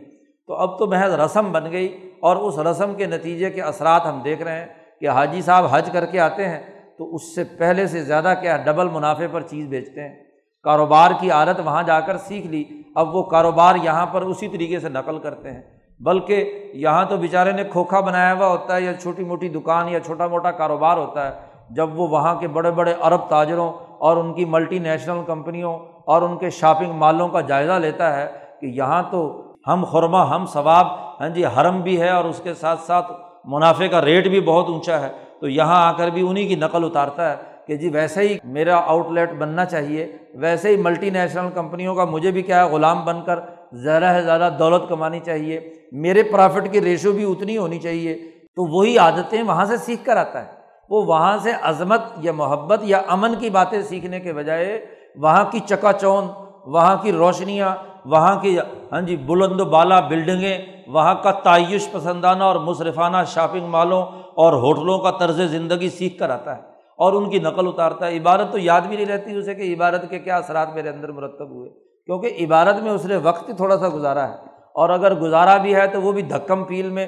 [0.48, 4.20] تو اب تو محض رسم بن گئی اور اس رسم کے نتیجے کے اثرات ہم
[4.24, 4.68] دیکھ رہے ہیں
[5.00, 6.71] کہ حاجی صاحب حج کر کے آتے ہیں۔
[7.02, 10.24] تو اس سے پہلے سے زیادہ کیا ڈبل منافع پر چیز بیچتے ہیں۔
[10.64, 12.64] کاروبار کی عادت وہاں جا کر سیکھ لی،
[12.96, 15.62] اب وہ کاروبار یہاں پر اسی طریقے سے نقل کرتے ہیں۔
[16.00, 20.00] بلکہ یہاں تو بیچارے نے کھوکھا بنایا ہوا ہوتا ہے یا چھوٹی موٹی دکان یا
[20.00, 21.32] چھوٹا موٹا کاروبار ہوتا ہے،
[21.70, 26.22] جب وہ وہاں کے بڑے بڑے عرب تاجروں اور ان کی ملٹی نیشنل کمپنیوں اور
[26.22, 28.28] ان کے شاپنگ مالوں کا جائزہ لیتا ہے
[28.62, 30.88] کہ یہاں تو ہم خورما ہم ثواب
[31.22, 33.12] ہاں جی حرم بھی ہے اور اس کے ساتھ ساتھ
[33.46, 35.10] منافع کا ریٹ بھی بہت اونچا ہے۔
[35.42, 37.36] تو یہاں آ کر بھی انہیں کی نقل اتارتا ہے
[37.68, 42.06] کہ جی ویسے ہی میرا آؤٹ لیٹ بننا چاہیے، ویسے ہی ملٹی نیشنل کمپنیوں کا
[42.06, 43.40] مجھے بھی کیا ہے، غلام بن کر
[43.72, 45.60] زیادہ سے زیادہ دولت کمانی چاہیے،
[45.92, 48.14] میرے پرافٹ کی ریشو بھی اتنی ہونی چاہیے۔
[48.56, 50.52] تو وہی عادتیں وہاں سے سیکھ کر آتا ہے۔
[50.90, 54.86] وہ وہاں سے عظمت یا محبت یا امن کی باتیں سیکھنے کے بجائے
[55.16, 56.28] وہاں کی چکا چون
[56.66, 57.76] وہاں کی روشنیاں،
[58.06, 58.58] وہاں کی
[58.92, 64.06] ہاں جی بلند و بالا بلڈنگیں وہاں کا تعیش پسندانہ اور مصرفانہ شاپنگ مالوں
[64.36, 66.62] اور ہوٹلوں کا طرز زندگی سیکھ کر آتا ہے
[66.98, 70.10] اور ان کی نقل اتارتا ہے۔ عبادت تو یاد بھی نہیں رہتی اسے کہ عبادت
[70.10, 71.70] کے کیا اثرات میرے اندر مرتب ہوئے۔
[72.06, 74.36] کیونکہ عبادت میں اس نے وقت تھوڑا سا گزارا ہے
[74.74, 77.08] اور اگر گزارا بھی ہے تو وہ بھی دھکم پیل میں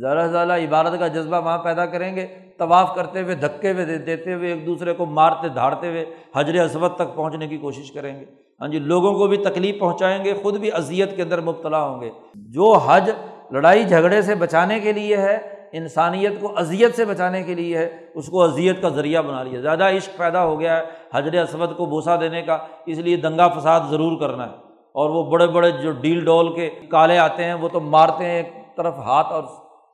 [0.00, 2.26] ذرا زیادہ عبادت کا جذبہ وہاں پیدا کریں گے۔
[2.58, 6.04] طواف کرتے ہوئے، دھکے ہوئے دیتے ہوئے، ایک دوسرے کو مارتے، دھاڑتے ہوئے
[6.36, 8.24] حجر اسود تک پہنچنے کی کوشش کریں گے۔
[8.60, 12.00] ہاں جی لوگوں کو بھی تکلیف پہنچائیں گے، خود بھی اذیت کے اندر مبتلا ہوں
[12.00, 13.10] گے۔ جو حج
[13.50, 15.38] لڑائی جھگڑے سے بچانے کے لیے ہے
[15.72, 19.60] انسانیت کو اذیت سے بچانے کے لیے ہے، اس کو اذیت کا ذریعہ بنا لیا۔
[19.60, 20.82] زیادہ عشق پیدا ہو گیا ہے
[21.14, 24.56] حجر اسود کو بوسا دینے کا، اس لیے دنگا فساد ضرور کرنا ہے۔
[24.92, 28.36] اور وہ بڑے بڑے جو ڈیل ڈول کے کالے آتے ہیں، وہ تو مارتے ہیں،
[28.36, 29.42] ایک طرف ہاتھ اور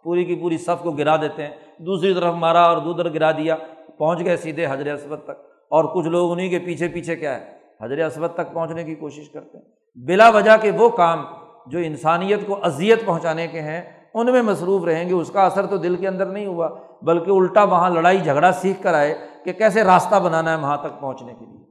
[0.05, 3.57] پوری کی پوری صف کو گرا دیتے ہیں۔ دوسری طرف مارا اور دوسر گرا دیا،
[3.99, 5.31] پہنچ گئے سیدھے حضر اسود تک۔
[5.71, 7.53] اور کچھ لوگ انہیں کے پیچھے پیچھے کیا ہے
[7.83, 9.65] حضر اسود تک پہنچنے کی کوشش کرتے ہیں۔
[10.07, 11.25] بلا وجہ کے وہ کام
[11.67, 15.67] جو انسانیت کو اذیت پہنچانے کے ہیں ان میں مصروف رہیں گے، اس کا اثر
[15.67, 16.69] تو دل کے اندر نہیں ہوا،
[17.03, 21.01] بلکہ الٹا وہاں لڑائی جھگڑا سیکھ کر آئے کہ کیسے راستہ بنانا ہے وہاں تک
[21.01, 21.65] پہنچنے کے لیے۔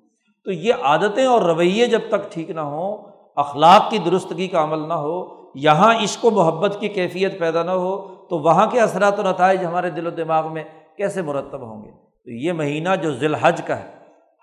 [0.46, 2.98] تو یہ عادتیں اور رویے جب تک ٹھیک نہ ہوں،
[3.36, 7.72] اخلاق کی درستگی کا عمل نہ ہو، یہاں عشق و محبت کی کیفیت پیدا نہ
[7.72, 10.64] ہو، تو وہاں کے اثرات و نتائج ہمارے دل و دماغ میں
[10.98, 13.86] کیسے مرتب ہوں گے؟ تو یہ مہینہ جو ذی الحج کا ہے،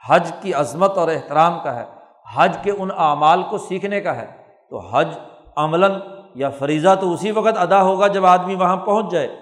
[0.09, 1.85] حج کی عظمت اور احترام کا ہے،
[2.37, 4.27] حج کے ان اعمال کو سیکھنے کا ہے،
[4.71, 5.09] تو حج
[5.57, 5.93] عملاً
[6.35, 9.37] یا فریضہ تو اسی وقت ادا ہوگا جب آدمی وہاں پہنچ جائے۔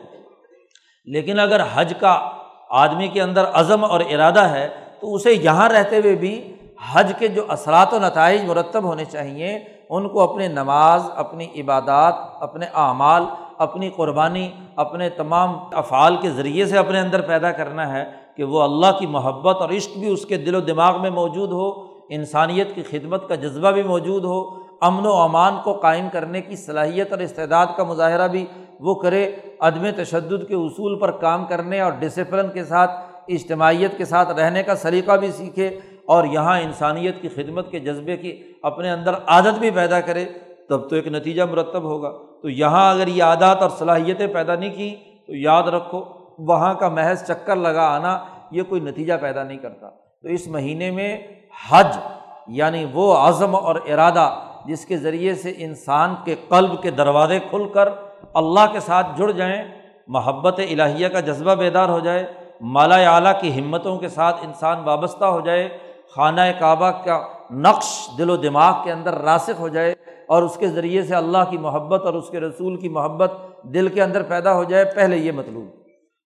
[1.05, 2.30] لیکن اگر حج کا
[2.70, 4.68] آدمی کے اندر عزم اور ارادہ ہے،
[5.01, 6.57] تو اسے یہاں رہتے ہوئے بھی
[6.93, 9.59] حج کے جو اثرات و نتائج مرتب ہونے چاہئیں
[9.90, 13.24] ان کو اپنے نماز، اپنی عبادات، اپنے اعمال،
[13.59, 18.05] اپنی قربانی، اپنے تمام افعال کے ذریعے سے اپنے اندر پیدا کرنا ہے
[18.36, 21.53] کہ وہ اللہ کی محبت اور عشق بھی اس کے دل و دماغ میں موجود
[21.53, 21.70] ہو،
[22.09, 26.57] انسانیت کی خدمت کا جذبہ بھی موجود ہو امن و امان کو قائم کرنے کی
[26.57, 28.47] صلاحیت اور استعداد کا مظاہرہ بھی
[28.80, 32.91] وہ کرے، عدم تشدد کے اصول پر کام کرنے اور ڈسپلن کے ساتھ،
[33.28, 38.16] اجتماعیت کے ساتھ رہنے کا سلیقہ بھی سیکھے اور یہاں انسانیت کی خدمت کے جذبے
[38.16, 40.24] کی اپنے اندر عادت بھی پیدا کرے،
[40.68, 42.11] تب تو ایک نتیجہ مرتب ہوگا۔
[42.43, 44.95] تو یہاں اگر یہ عادات اور صلاحیتیں پیدا نہیں کی،
[45.26, 46.05] تو یاد رکھو،
[46.39, 48.18] وہاں کا محض چکر لگا آنا
[48.51, 49.91] یہ کوئی نتیجہ پیدا نہیں کرتا۔
[50.22, 51.18] تو اس مہینے میں
[51.70, 51.97] حج
[52.49, 54.30] یعنی وہ عزم اور ارادہ
[54.67, 57.89] جس کے ذریعے سے انسان کے قلب کے دروازے کھل کر
[58.35, 59.63] اللہ کے ساتھ جڑ جائیں،
[60.09, 62.27] محبت الہیہ کا جذبہ بیدار ہو جائے،
[62.61, 65.69] مالا اعلیٰ کی ہمتوں کے ساتھ انسان وابستہ ہو جائے،
[66.15, 69.95] خانہ کعبہ کا نقش دل و دماغ کے اندر راسک ہو جائے
[70.27, 73.33] اور اس کے ذریعے سے اللہ کی محبت اور اس کے رسول کی محبت
[73.63, 75.82] دل کے اندر پیدا ہو جائے، پہلے یہ مطلوب۔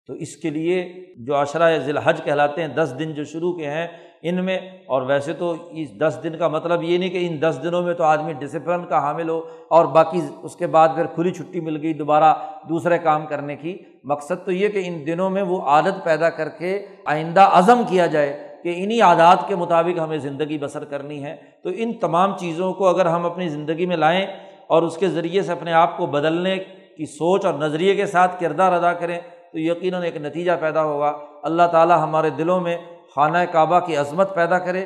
[0.07, 3.67] تو اس کے لیے جو عشرۂ ذی الحج کہلاتے ہیں، دس دن جو شروع کے
[3.67, 3.87] ہیں
[4.23, 7.61] ان میں، اور ویسے تو اس دس دن کا مطلب یہ نہیں کہ ان دس
[7.63, 11.31] دنوں میں تو آدمی ڈسپلن کا حامل ہو اور باقی اس کے بعد پھر کھلی
[11.31, 12.35] چھٹی مل گئی دوبارہ
[12.69, 16.49] دوسرے کام کرنے کی۔ مقصد تو یہ کہ ان دنوں میں وہ عادت پیدا کر
[16.49, 21.37] کے آئندہ عزم کیا جائے کہ انہیں عادات کے مطابق ہمیں زندگی بسر کرنی ہے۔
[21.63, 24.27] تو ان تمام چیزوں کو اگر ہم اپنی زندگی میں لائیں
[24.67, 26.59] اور اس کے ذریعے سے اپنے آپ کو بدلنے
[26.97, 29.19] کی سوچ اور نظریے کے ساتھ کردار ادا کریں
[29.57, 32.77] تو یقیناً ایک نتیجہ پیدا ہوگا۔ اللہ تعالیٰ ہمارے دلوں میں
[33.15, 34.85] خانہ کعبہ کی عظمت پیدا کرے،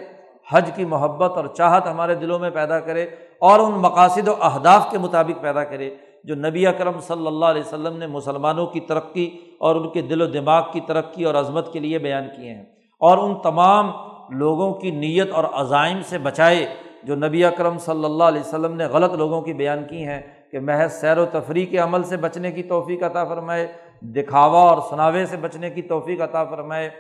[0.51, 3.03] حج کی محبت اور چاہت ہمارے دلوں میں پیدا کرے
[3.39, 5.95] اور ان مقاصد و اہداف کے مطابق پیدا کرے۔
[6.25, 10.23] جو نبی اکرم صلی اللہ علیہ وسلم نے مسلمانوں کی ترقی اور ان کے دل
[10.23, 12.65] و دماغ کی ترقی اور عظمت کے لیے بیان کیے ہیں۔
[13.01, 13.91] اور ان تمام
[14.31, 16.67] لوگوں کی نیت اور عزائم سے بچائے،
[17.03, 20.21] جو نبی اکرم صلی اللہ علیہ وسلم نے غلط لوگوں کی بیان کی ہیں
[20.53, 24.91] کہ محض سیر و تفریح کے عمل سے بچنے کی توفیق عطا فرمائے۔ دکھاوا اور
[24.91, 26.91] سناوے سے بچنے کی توفیق عطا فرمائے،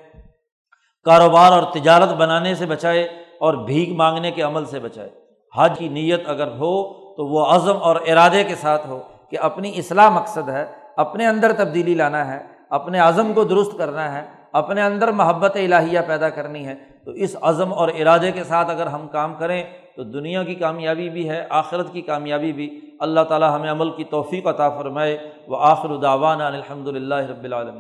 [1.04, 3.02] کاروبار اور تجارت بنانے سے بچائے
[3.40, 5.10] اور بھیگ مانگنے کے عمل سے بچائے۔
[5.56, 9.72] حج کی نیت اگر ہو تو وہ عزم اور ارادے کے ساتھ ہو کہ اپنی
[9.76, 14.82] اصلاح مقصد ہے، اپنے اندر تبدیلی لانا ہے، اپنے عزم کو درست کرنا ہے، اپنے
[14.82, 16.74] اندر محبت الہیہ پیدا کرنی ہے۔
[17.04, 19.64] تو اس عزم اور ارادے کے ساتھ اگر ہم کام کریں
[19.96, 24.04] تو دنیا کی کامیابی بھی ہے، آخرت کی کامیابی بھی۔ اللہ تعالیٰ ہمیں عمل کی
[24.10, 25.16] توفیق عطا فرمائے
[25.48, 27.78] وہ آخر داوانہ الحمد للہ رب العالم